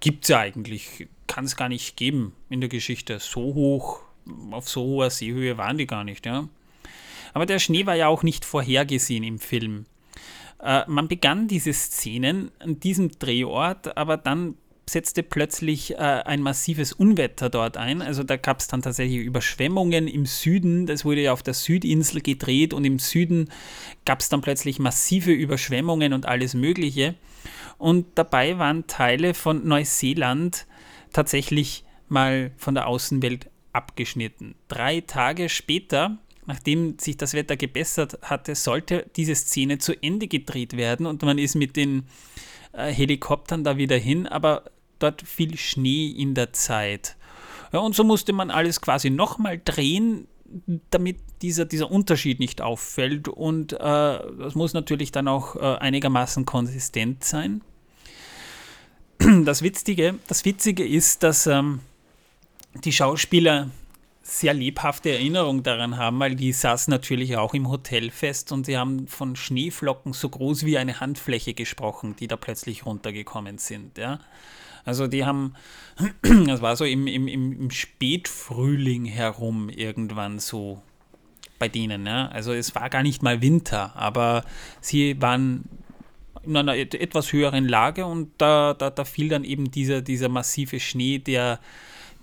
gibt 0.00 0.24
es 0.24 0.28
ja 0.28 0.40
eigentlich, 0.40 1.08
kann 1.28 1.46
es 1.46 1.56
gar 1.56 1.70
nicht 1.70 1.96
geben 1.96 2.34
in 2.50 2.60
der 2.60 2.68
Geschichte. 2.68 3.20
So 3.20 3.40
hoch, 3.54 4.00
auf 4.50 4.68
so 4.68 4.82
hoher 4.82 5.08
Seehöhe 5.08 5.56
waren 5.56 5.78
die 5.78 5.86
gar 5.86 6.04
nicht, 6.04 6.26
ja. 6.26 6.46
Aber 7.34 7.44
der 7.44 7.58
Schnee 7.58 7.84
war 7.84 7.94
ja 7.94 8.08
auch 8.08 8.22
nicht 8.22 8.44
vorhergesehen 8.44 9.24
im 9.24 9.38
Film. 9.38 9.84
Äh, 10.62 10.84
man 10.86 11.08
begann 11.08 11.46
diese 11.48 11.72
Szenen 11.72 12.50
an 12.58 12.80
diesem 12.80 13.10
Drehort, 13.18 13.96
aber 13.96 14.16
dann 14.16 14.56
setzte 14.88 15.22
plötzlich 15.22 15.92
äh, 15.92 15.96
ein 15.96 16.42
massives 16.42 16.92
Unwetter 16.92 17.50
dort 17.50 17.76
ein. 17.76 18.02
Also 18.02 18.22
da 18.22 18.36
gab 18.36 18.60
es 18.60 18.68
dann 18.68 18.82
tatsächlich 18.82 19.18
Überschwemmungen 19.18 20.08
im 20.08 20.26
Süden. 20.26 20.86
Das 20.86 21.04
wurde 21.04 21.22
ja 21.22 21.32
auf 21.32 21.42
der 21.42 21.54
Südinsel 21.54 22.20
gedreht 22.20 22.74
und 22.74 22.84
im 22.84 22.98
Süden 22.98 23.50
gab 24.04 24.20
es 24.20 24.28
dann 24.28 24.40
plötzlich 24.40 24.78
massive 24.78 25.32
Überschwemmungen 25.32 26.12
und 26.12 26.26
alles 26.26 26.54
Mögliche. 26.54 27.14
Und 27.78 28.06
dabei 28.14 28.58
waren 28.58 28.86
Teile 28.86 29.34
von 29.34 29.66
Neuseeland 29.66 30.66
tatsächlich 31.12 31.84
mal 32.08 32.52
von 32.56 32.74
der 32.74 32.86
Außenwelt 32.86 33.50
abgeschnitten. 33.72 34.54
Drei 34.68 35.00
Tage 35.00 35.48
später, 35.48 36.18
nachdem 36.46 36.98
sich 36.98 37.16
das 37.16 37.34
Wetter 37.34 37.56
gebessert 37.56 38.18
hatte, 38.22 38.54
sollte 38.54 39.06
diese 39.16 39.34
Szene 39.34 39.78
zu 39.78 40.00
Ende 40.02 40.28
gedreht 40.28 40.76
werden 40.76 41.06
und 41.06 41.22
man 41.22 41.38
ist 41.38 41.54
mit 41.54 41.76
den 41.76 42.04
äh, 42.72 42.92
Helikoptern 42.92 43.64
da 43.64 43.76
wieder 43.76 43.96
hin, 43.96 44.26
aber 44.26 44.64
dort 44.98 45.22
fiel 45.22 45.56
Schnee 45.56 46.08
in 46.08 46.34
der 46.34 46.52
Zeit. 46.52 47.16
Ja, 47.72 47.80
und 47.80 47.94
so 47.94 48.04
musste 48.04 48.32
man 48.32 48.50
alles 48.50 48.80
quasi 48.80 49.10
nochmal 49.10 49.60
drehen, 49.64 50.28
damit 50.90 51.16
dieser, 51.42 51.64
dieser 51.64 51.90
Unterschied 51.90 52.38
nicht 52.38 52.60
auffällt. 52.60 53.28
Und 53.28 53.72
äh, 53.72 53.76
das 53.78 54.54
muss 54.54 54.72
natürlich 54.74 55.12
dann 55.12 55.28
auch 55.28 55.56
äh, 55.56 55.78
einigermaßen 55.78 56.44
konsistent 56.44 57.24
sein. 57.24 57.62
Das 59.18 59.62
Witzige, 59.62 60.18
das 60.26 60.44
Witzige 60.44 60.86
ist, 60.86 61.22
dass 61.22 61.46
ähm, 61.46 61.80
die 62.84 62.92
Schauspieler 62.92 63.70
sehr 64.26 64.54
lebhafte 64.54 65.10
Erinnerung 65.10 65.62
daran 65.62 65.98
haben, 65.98 66.18
weil 66.18 66.34
die 66.34 66.52
saßen 66.52 66.90
natürlich 66.90 67.36
auch 67.36 67.52
im 67.52 67.68
Hotel 67.68 68.10
fest 68.10 68.52
und 68.52 68.64
sie 68.64 68.78
haben 68.78 69.06
von 69.06 69.36
Schneeflocken 69.36 70.14
so 70.14 70.30
groß 70.30 70.64
wie 70.64 70.78
eine 70.78 70.98
Handfläche 71.00 71.52
gesprochen, 71.52 72.16
die 72.18 72.26
da 72.26 72.36
plötzlich 72.36 72.86
runtergekommen 72.86 73.58
sind. 73.58 73.98
Ja. 73.98 74.20
Also 74.86 75.06
die 75.08 75.26
haben, 75.26 75.54
das 76.46 76.62
war 76.62 76.74
so 76.74 76.86
im, 76.86 77.06
im, 77.06 77.28
im 77.28 77.70
Spätfrühling 77.70 79.04
herum 79.04 79.68
irgendwann 79.68 80.38
so 80.38 80.80
bei 81.58 81.68
denen. 81.68 82.06
Ja. 82.06 82.28
Also 82.28 82.54
es 82.54 82.74
war 82.74 82.88
gar 82.88 83.02
nicht 83.02 83.22
mal 83.22 83.42
Winter, 83.42 83.94
aber 83.94 84.44
sie 84.80 85.20
waren 85.20 85.64
in 86.44 86.56
einer 86.56 86.76
et- 86.76 86.94
etwas 86.94 87.30
höheren 87.32 87.68
Lage 87.68 88.06
und 88.06 88.30
da, 88.38 88.72
da, 88.72 88.88
da 88.88 89.04
fiel 89.04 89.28
dann 89.28 89.44
eben 89.44 89.70
dieser, 89.70 90.00
dieser 90.00 90.30
massive 90.30 90.80
Schnee, 90.80 91.18
der 91.18 91.58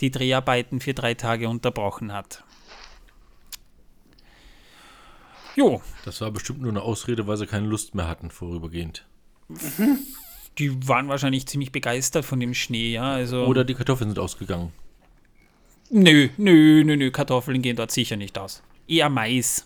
die 0.02 0.12
Dreharbeiten 0.12 0.82
für 0.82 0.94
drei 0.94 1.14
Tage 1.14 1.48
unterbrochen 1.48 2.12
hat. 2.12 2.44
Jo, 5.56 5.82
Das 6.06 6.22
war 6.22 6.32
bestimmt 6.32 6.62
nur 6.62 6.72
eine 6.72 6.82
Ausrede, 6.82 7.28
weil 7.28 7.38
sie 7.38 7.46
keine 7.46 7.68
Lust 7.68 7.94
mehr 7.94 8.08
hatten, 8.08 8.32
vorübergehend. 8.32 9.06
die 10.58 10.88
waren 10.88 11.10
wahrscheinlich 11.10 11.46
ziemlich 11.46 11.72
begeistert 11.72 12.26
von 12.26 12.40
dem 12.40 12.54
Schnee, 12.54 12.94
ja. 12.94 13.12
Also, 13.12 13.46
Oder 13.46 13.64
die 13.64 13.74
Kartoffeln 13.74 14.10
sind 14.10 14.20
ausgegangen. 14.20 14.72
nö, 15.90 16.30
nö, 16.38 16.84
nö, 16.86 16.96
nö, 16.96 17.12
Kartoffeln 17.12 17.62
gehen 17.62 17.76
dort 17.76 17.92
sicher 17.92 18.16
nicht 18.16 18.38
aus. 18.38 18.64
Eher 18.88 19.10
Mais. 19.10 19.66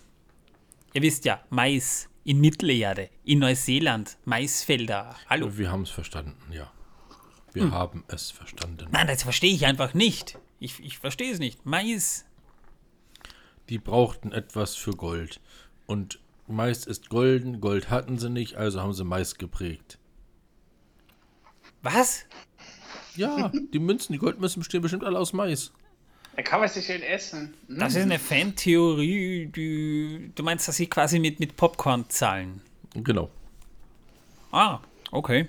Ihr 0.93 1.01
wisst 1.01 1.25
ja, 1.25 1.41
Mais 1.49 2.09
in 2.23 2.39
Mittelerde, 2.39 3.09
in 3.23 3.39
Neuseeland, 3.39 4.17
Maisfelder. 4.25 5.15
Hallo. 5.29 5.55
Wir 5.55 5.71
haben 5.71 5.83
es 5.83 5.91
verstanden, 5.91 6.35
ja. 6.51 6.71
Wir 7.55 7.71
haben 7.71 8.03
es 8.07 8.31
verstanden. 8.31 8.87
Nein, 8.91 9.07
das 9.07 9.23
verstehe 9.23 9.53
ich 9.53 9.65
einfach 9.65 9.93
nicht. 9.93 10.37
Ich, 10.59 10.79
ich 10.83 10.99
verstehe 10.99 11.31
es 11.31 11.39
nicht. 11.39 11.65
Mais. 11.65 12.25
Die 13.69 13.79
brauchten 13.79 14.31
etwas 14.31 14.75
für 14.75 14.91
Gold. 14.91 15.39
Und 15.85 16.19
Mais 16.47 16.85
ist 16.85 17.09
golden, 17.09 17.61
Gold 17.61 17.89
hatten 17.89 18.19
sie 18.19 18.29
nicht, 18.29 18.55
also 18.55 18.81
haben 18.81 18.93
sie 18.93 19.03
Mais 19.03 19.35
geprägt. 19.35 19.97
Was? 21.81 22.25
Ja, 23.15 23.51
die 23.73 23.79
Münzen, 23.79 24.13
die 24.13 24.19
Goldmünzen 24.19 24.59
bestehen 24.59 24.81
bestimmt 24.81 25.03
alle 25.03 25.17
aus 25.17 25.33
Mais. 25.33 25.71
Da 26.35 26.41
kann 26.41 26.59
man 26.59 26.67
sich 26.67 26.85
schön 26.85 27.01
essen. 27.01 27.53
Hm? 27.67 27.79
Das 27.79 27.95
ist 27.95 28.01
eine 28.03 28.19
Fantheorie, 28.19 29.45
die. 29.47 30.31
Du 30.35 30.43
meinst, 30.43 30.67
dass 30.67 30.75
sie 30.75 30.87
quasi 30.87 31.19
mit, 31.19 31.39
mit 31.39 31.55
Popcorn 31.55 32.09
zahlen? 32.09 32.61
Genau. 32.93 33.29
Ah, 34.51 34.79
okay. 35.11 35.47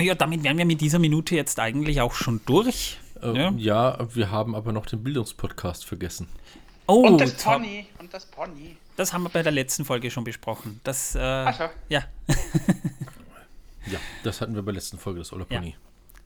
Ja, 0.00 0.14
damit 0.14 0.42
wären 0.42 0.58
wir 0.58 0.64
mit 0.64 0.80
dieser 0.80 0.98
Minute 0.98 1.36
jetzt 1.36 1.60
eigentlich 1.60 2.00
auch 2.00 2.14
schon 2.14 2.40
durch. 2.46 2.98
Äh, 3.22 3.36
Ja. 3.36 3.50
ja. 3.56 4.14
wir 4.14 4.30
haben 4.30 4.54
aber 4.54 4.72
noch 4.72 4.86
den 4.86 5.02
Bildungspodcast 5.04 5.84
vergessen. 5.84 6.28
Oh, 6.86 7.06
Und 7.06 7.20
das 7.20 7.34
Pony. 7.34 7.86
Und 7.98 8.12
das 8.12 8.26
Pony. 8.26 8.76
das 8.96 9.12
haben 9.12 9.22
wir 9.22 9.30
bei 9.30 9.42
der 9.42 9.52
letzten 9.52 9.84
Folge 9.84 10.10
schon 10.10 10.24
besprochen. 10.24 10.80
Das, 10.84 11.14
äh, 11.14 11.20
Ach 11.20 11.56
so. 11.56 11.64
ja, 11.88 12.02
Ja, 13.86 13.98
das 14.22 14.40
hatten 14.40 14.54
wir 14.54 14.62
bei 14.62 14.72
der 14.72 14.74
letzten 14.80 14.98
Folge, 14.98 15.20
das 15.20 15.32
Olle 15.32 15.46
Ja. 15.50 15.58
Pony. 15.60 15.76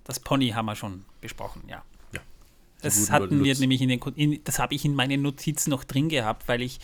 das 0.05 0.19
Pony 0.21 0.51
haben 0.51 0.67
wir 0.67 0.77
schon 0.77 1.05
besprochen, 1.21 1.63
ja. 1.69 1.83
Das 2.81 3.11
hatten 3.11 3.43
wir 3.45 3.55
nämlich 3.59 3.81
in 3.83 3.89
den, 3.89 4.01
in, 4.15 4.41
das 4.45 4.59
habe 4.61 4.75
ich 4.75 4.85
in 4.85 4.95
meinen 4.95 5.21
Notizen 5.23 5.71
noch 5.71 5.83
drin 5.85 6.09
gehabt, 6.09 6.47
weil 6.47 6.63
ich 6.63 6.79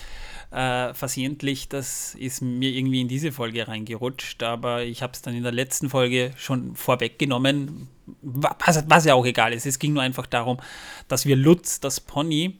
äh, 0.51 0.93
versehentlich, 0.93 1.69
das 1.69 2.17
ist 2.17 2.43
mir 2.43 2.71
irgendwie 2.71 3.01
in 3.01 3.07
diese 3.09 3.31
Folge 3.31 3.69
reingerutscht, 3.69 4.43
aber 4.43 4.83
ich 4.85 5.03
habe 5.03 5.13
es 5.13 5.23
dann 5.23 5.35
in 5.35 5.45
der 5.45 5.53
letzten 5.53 5.89
Folge 5.91 6.33
schon 6.37 6.75
vorweggenommen, 6.75 7.89
wa- 8.23 8.57
was, 8.65 8.85
was 8.89 9.05
ja 9.05 9.15
auch 9.15 9.25
egal 9.25 9.53
ist. 9.53 9.67
Es 9.67 9.79
ging 9.79 9.93
nur 9.93 10.03
einfach 10.03 10.27
darum, 10.27 10.59
dass 11.07 11.27
wir 11.27 11.37
Lutz, 11.37 11.79
das 11.79 12.01
Pony, 12.01 12.59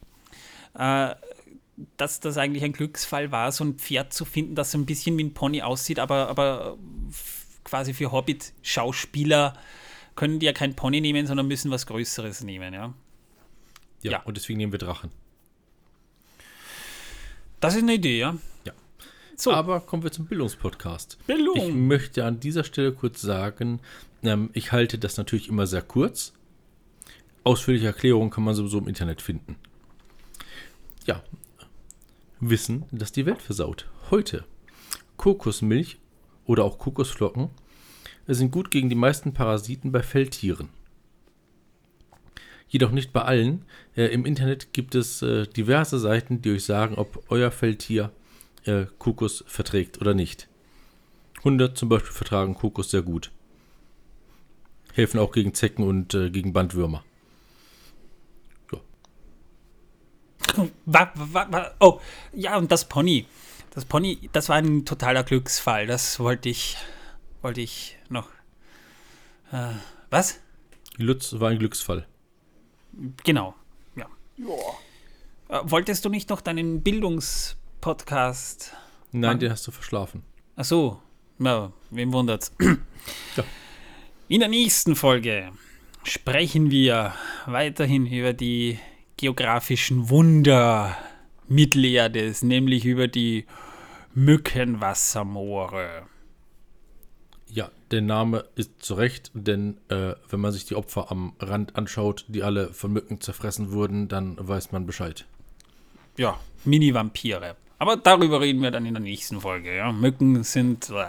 äh, 0.77 1.13
dass 1.97 2.21
das 2.21 2.37
eigentlich 2.37 2.63
ein 2.63 2.71
Glücksfall 2.71 3.33
war, 3.33 3.51
so 3.51 3.65
ein 3.65 3.73
Pferd 3.75 4.13
zu 4.13 4.23
finden, 4.23 4.55
das 4.55 4.71
so 4.71 4.77
ein 4.77 4.85
bisschen 4.85 5.17
wie 5.17 5.25
ein 5.25 5.33
Pony 5.33 5.61
aussieht, 5.61 5.99
aber, 5.99 6.29
aber 6.29 6.77
quasi 7.65 7.93
für 7.93 8.13
Hobbit-Schauspieler 8.13 9.57
können 10.15 10.39
die 10.39 10.45
ja 10.45 10.53
kein 10.53 10.75
Pony 10.75 11.01
nehmen, 11.01 11.27
sondern 11.27 11.47
müssen 11.47 11.71
was 11.71 11.85
Größeres 11.85 12.43
nehmen, 12.45 12.73
ja. 12.73 12.93
Ja, 14.05 14.11
Ja. 14.11 14.21
und 14.23 14.37
deswegen 14.37 14.57
nehmen 14.57 14.71
wir 14.71 14.79
Drachen. 14.79 15.09
Das 17.59 17.75
ist 17.75 17.81
eine 17.83 17.95
Idee, 17.95 18.19
ja. 18.19 18.37
Ja. 18.65 18.73
So, 19.35 19.51
Aber 19.51 19.79
kommen 19.81 20.03
wir 20.03 20.11
zum 20.11 20.27
Bildungspodcast. 20.27 21.17
Bildung. 21.25 21.55
Ich 21.57 21.73
möchte 21.73 22.23
an 22.23 22.39
dieser 22.39 22.63
Stelle 22.63 22.93
kurz 22.93 23.21
sagen, 23.21 23.79
ähm, 24.23 24.49
ich 24.53 24.71
halte 24.71 24.97
das 24.99 25.17
natürlich 25.17 25.49
immer 25.49 25.65
sehr 25.65 25.81
kurz. 25.81 26.33
Ausführliche 27.43 27.87
Erklärungen 27.87 28.29
kann 28.29 28.43
man 28.43 28.53
sowieso 28.55 28.77
im 28.77 28.87
Internet 28.87 29.21
finden. 29.21 29.55
Ja. 31.05 31.23
Wissen, 32.39 32.85
dass 32.91 33.11
die 33.11 33.25
Welt 33.25 33.41
versaut. 33.41 33.87
Heute. 34.11 34.45
Kokosmilch 35.17 35.97
oder 36.45 36.63
auch 36.63 36.77
Kokosflocken 36.77 37.49
sind 38.27 38.51
gut 38.51 38.69
gegen 38.69 38.89
die 38.89 38.95
meisten 38.95 39.33
Parasiten 39.33 39.91
bei 39.91 40.03
Feldtieren. 40.03 40.69
Jedoch 42.67 42.91
nicht 42.91 43.13
bei 43.13 43.21
allen. 43.21 43.65
Äh, 43.95 44.07
Im 44.07 44.25
Internet 44.25 44.73
gibt 44.73 44.95
es 44.95 45.21
äh, 45.21 45.47
diverse 45.47 45.99
Seiten, 45.99 46.41
die 46.41 46.51
euch 46.51 46.65
sagen, 46.65 46.95
ob 46.95 47.23
euer 47.29 47.51
Feldtier 47.51 48.11
äh, 48.65 48.85
Kokos 48.97 49.43
verträgt 49.47 50.01
oder 50.01 50.13
nicht. 50.13 50.47
Hunde 51.43 51.73
zum 51.73 51.89
Beispiel 51.89 52.11
vertragen 52.11 52.55
Kokos 52.55 52.91
sehr 52.91 53.03
gut. 53.03 53.31
Helfen 54.93 55.19
auch 55.19 55.31
gegen 55.31 55.53
Zecken 55.53 55.83
und 55.83 56.13
äh, 56.13 56.29
gegen 56.29 56.53
Bandwürmer. 56.53 57.03
wa, 60.85 61.71
oh, 61.79 61.99
ja, 62.33 62.57
und 62.57 62.71
das 62.71 62.87
Pony. 62.87 63.25
Das 63.71 63.85
Pony, 63.85 64.29
das 64.31 64.49
war 64.49 64.55
ein 64.55 64.85
totaler 64.85 65.23
Glücksfall. 65.23 65.85
Das 65.85 66.19
wollte 66.19 66.49
ich, 66.49 66.77
wollte 67.41 67.61
ich 67.61 67.97
noch. 68.09 68.29
Äh, 69.51 69.71
was? 70.09 70.39
Lutz 70.97 71.39
war 71.39 71.49
ein 71.49 71.59
Glücksfall. 71.59 72.07
Genau, 73.23 73.55
ja. 73.95 74.07
Ja. 74.37 74.45
Äh, 75.49 75.61
wolltest 75.63 76.05
du 76.05 76.09
nicht 76.09 76.29
noch 76.29 76.41
deinen 76.41 76.81
Bildungspodcast? 76.81 78.73
Nein, 79.11 79.39
den 79.39 79.51
hast 79.51 79.67
du 79.67 79.71
verschlafen. 79.71 80.23
Ach 80.55 80.65
so, 80.65 80.99
ja, 81.39 81.71
wem 81.91 82.13
wundert's? 82.13 82.51
Ja. 83.37 83.43
In 84.29 84.39
der 84.39 84.49
nächsten 84.49 84.95
Folge 84.95 85.51
sprechen 86.03 86.71
wir 86.71 87.13
weiterhin 87.45 88.07
über 88.07 88.33
die 88.33 88.79
geografischen 89.17 90.09
Wunder 90.09 90.97
Mittelerdes, 91.47 92.41
nämlich 92.41 92.85
über 92.85 93.07
die 93.07 93.45
Mückenwassermoore. 94.15 96.07
Ja, 97.55 97.71
der 97.91 98.01
Name 98.01 98.43
ist 98.55 98.83
zu 98.83 98.95
Recht, 98.95 99.31
denn 99.33 99.77
äh, 99.87 100.15
wenn 100.29 100.41
man 100.41 100.51
sich 100.51 100.65
die 100.65 100.75
Opfer 100.75 101.09
am 101.09 101.31
Rand 101.39 101.77
anschaut, 101.77 102.25
die 102.27 102.43
alle 102.43 102.73
von 102.73 102.91
Mücken 102.91 103.21
zerfressen 103.21 103.71
wurden, 103.71 104.09
dann 104.09 104.35
weiß 104.37 104.73
man 104.73 104.85
Bescheid. 104.85 105.23
Ja, 106.17 106.37
Mini-Vampire. 106.65 107.55
Aber 107.79 107.95
darüber 107.95 108.41
reden 108.41 108.61
wir 108.61 108.71
dann 108.71 108.85
in 108.85 108.93
der 108.93 109.01
nächsten 109.01 109.39
Folge. 109.39 109.73
Ja. 109.73 109.93
Mücken 109.93 110.43
sind. 110.43 110.89
äh. 110.89 111.05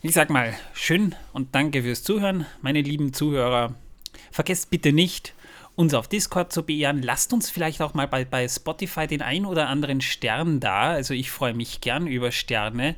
Ich 0.00 0.12
sag 0.12 0.30
mal, 0.30 0.54
schön 0.74 1.16
und 1.32 1.56
danke 1.56 1.82
fürs 1.82 2.04
Zuhören, 2.04 2.46
meine 2.62 2.80
lieben 2.80 3.12
Zuhörer. 3.12 3.74
Vergesst 4.30 4.70
bitte 4.70 4.92
nicht, 4.92 5.34
uns 5.74 5.92
auf 5.92 6.06
Discord 6.06 6.52
zu 6.52 6.62
beehren. 6.62 7.02
Lasst 7.02 7.32
uns 7.32 7.50
vielleicht 7.50 7.82
auch 7.82 7.94
mal 7.94 8.06
bei, 8.06 8.24
bei 8.24 8.46
Spotify 8.46 9.08
den 9.08 9.22
ein 9.22 9.44
oder 9.44 9.68
anderen 9.68 10.00
Stern 10.00 10.60
da. 10.60 10.92
Also 10.92 11.14
ich 11.14 11.32
freue 11.32 11.54
mich 11.54 11.80
gern 11.80 12.06
über 12.06 12.30
Sterne. 12.30 12.94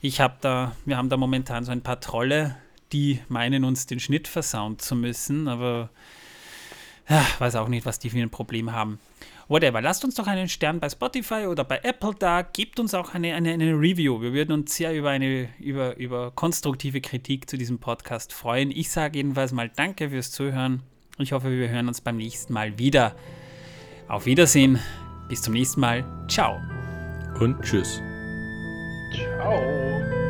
Ich 0.00 0.20
habe 0.20 0.36
da, 0.40 0.72
wir 0.84 0.96
haben 0.96 1.08
da 1.08 1.16
momentan 1.16 1.64
so 1.64 1.72
ein 1.72 1.82
paar 1.82 2.00
Trolle, 2.00 2.56
die 2.92 3.20
meinen 3.28 3.64
uns 3.64 3.86
den 3.86 4.00
Schnitt 4.00 4.28
versauen 4.28 4.78
zu 4.78 4.94
müssen, 4.94 5.46
aber 5.46 5.90
ja, 7.08 7.24
weiß 7.38 7.56
auch 7.56 7.68
nicht, 7.68 7.86
was 7.86 7.98
die 7.98 8.10
für 8.10 8.18
ein 8.18 8.30
Problem 8.30 8.72
haben. 8.72 8.98
Whatever, 9.48 9.82
lasst 9.82 10.04
uns 10.04 10.14
doch 10.14 10.28
einen 10.28 10.48
Stern 10.48 10.78
bei 10.78 10.88
Spotify 10.88 11.46
oder 11.48 11.64
bei 11.64 11.80
Apple 11.82 12.14
da, 12.16 12.42
gebt 12.42 12.78
uns 12.78 12.94
auch 12.94 13.14
eine, 13.14 13.34
eine, 13.34 13.52
eine 13.52 13.72
Review. 13.72 14.20
Wir 14.22 14.32
würden 14.32 14.52
uns 14.52 14.76
sehr 14.76 14.94
über 14.94 15.10
eine 15.10 15.48
über, 15.58 15.96
über 15.96 16.30
konstruktive 16.30 17.00
Kritik 17.00 17.50
zu 17.50 17.56
diesem 17.56 17.80
Podcast 17.80 18.32
freuen. 18.32 18.70
Ich 18.70 18.90
sage 18.90 19.18
jedenfalls 19.18 19.50
mal 19.50 19.68
Danke 19.68 20.10
fürs 20.10 20.30
Zuhören. 20.30 20.84
Ich 21.18 21.32
hoffe, 21.32 21.50
wir 21.50 21.68
hören 21.68 21.88
uns 21.88 22.00
beim 22.00 22.16
nächsten 22.16 22.52
Mal 22.52 22.78
wieder. 22.78 23.16
Auf 24.06 24.26
Wiedersehen, 24.26 24.78
bis 25.28 25.42
zum 25.42 25.54
nächsten 25.54 25.80
Mal. 25.80 26.04
Ciao. 26.28 26.60
Und 27.40 27.60
tschüss. 27.62 28.00
Ciao. 29.10 30.29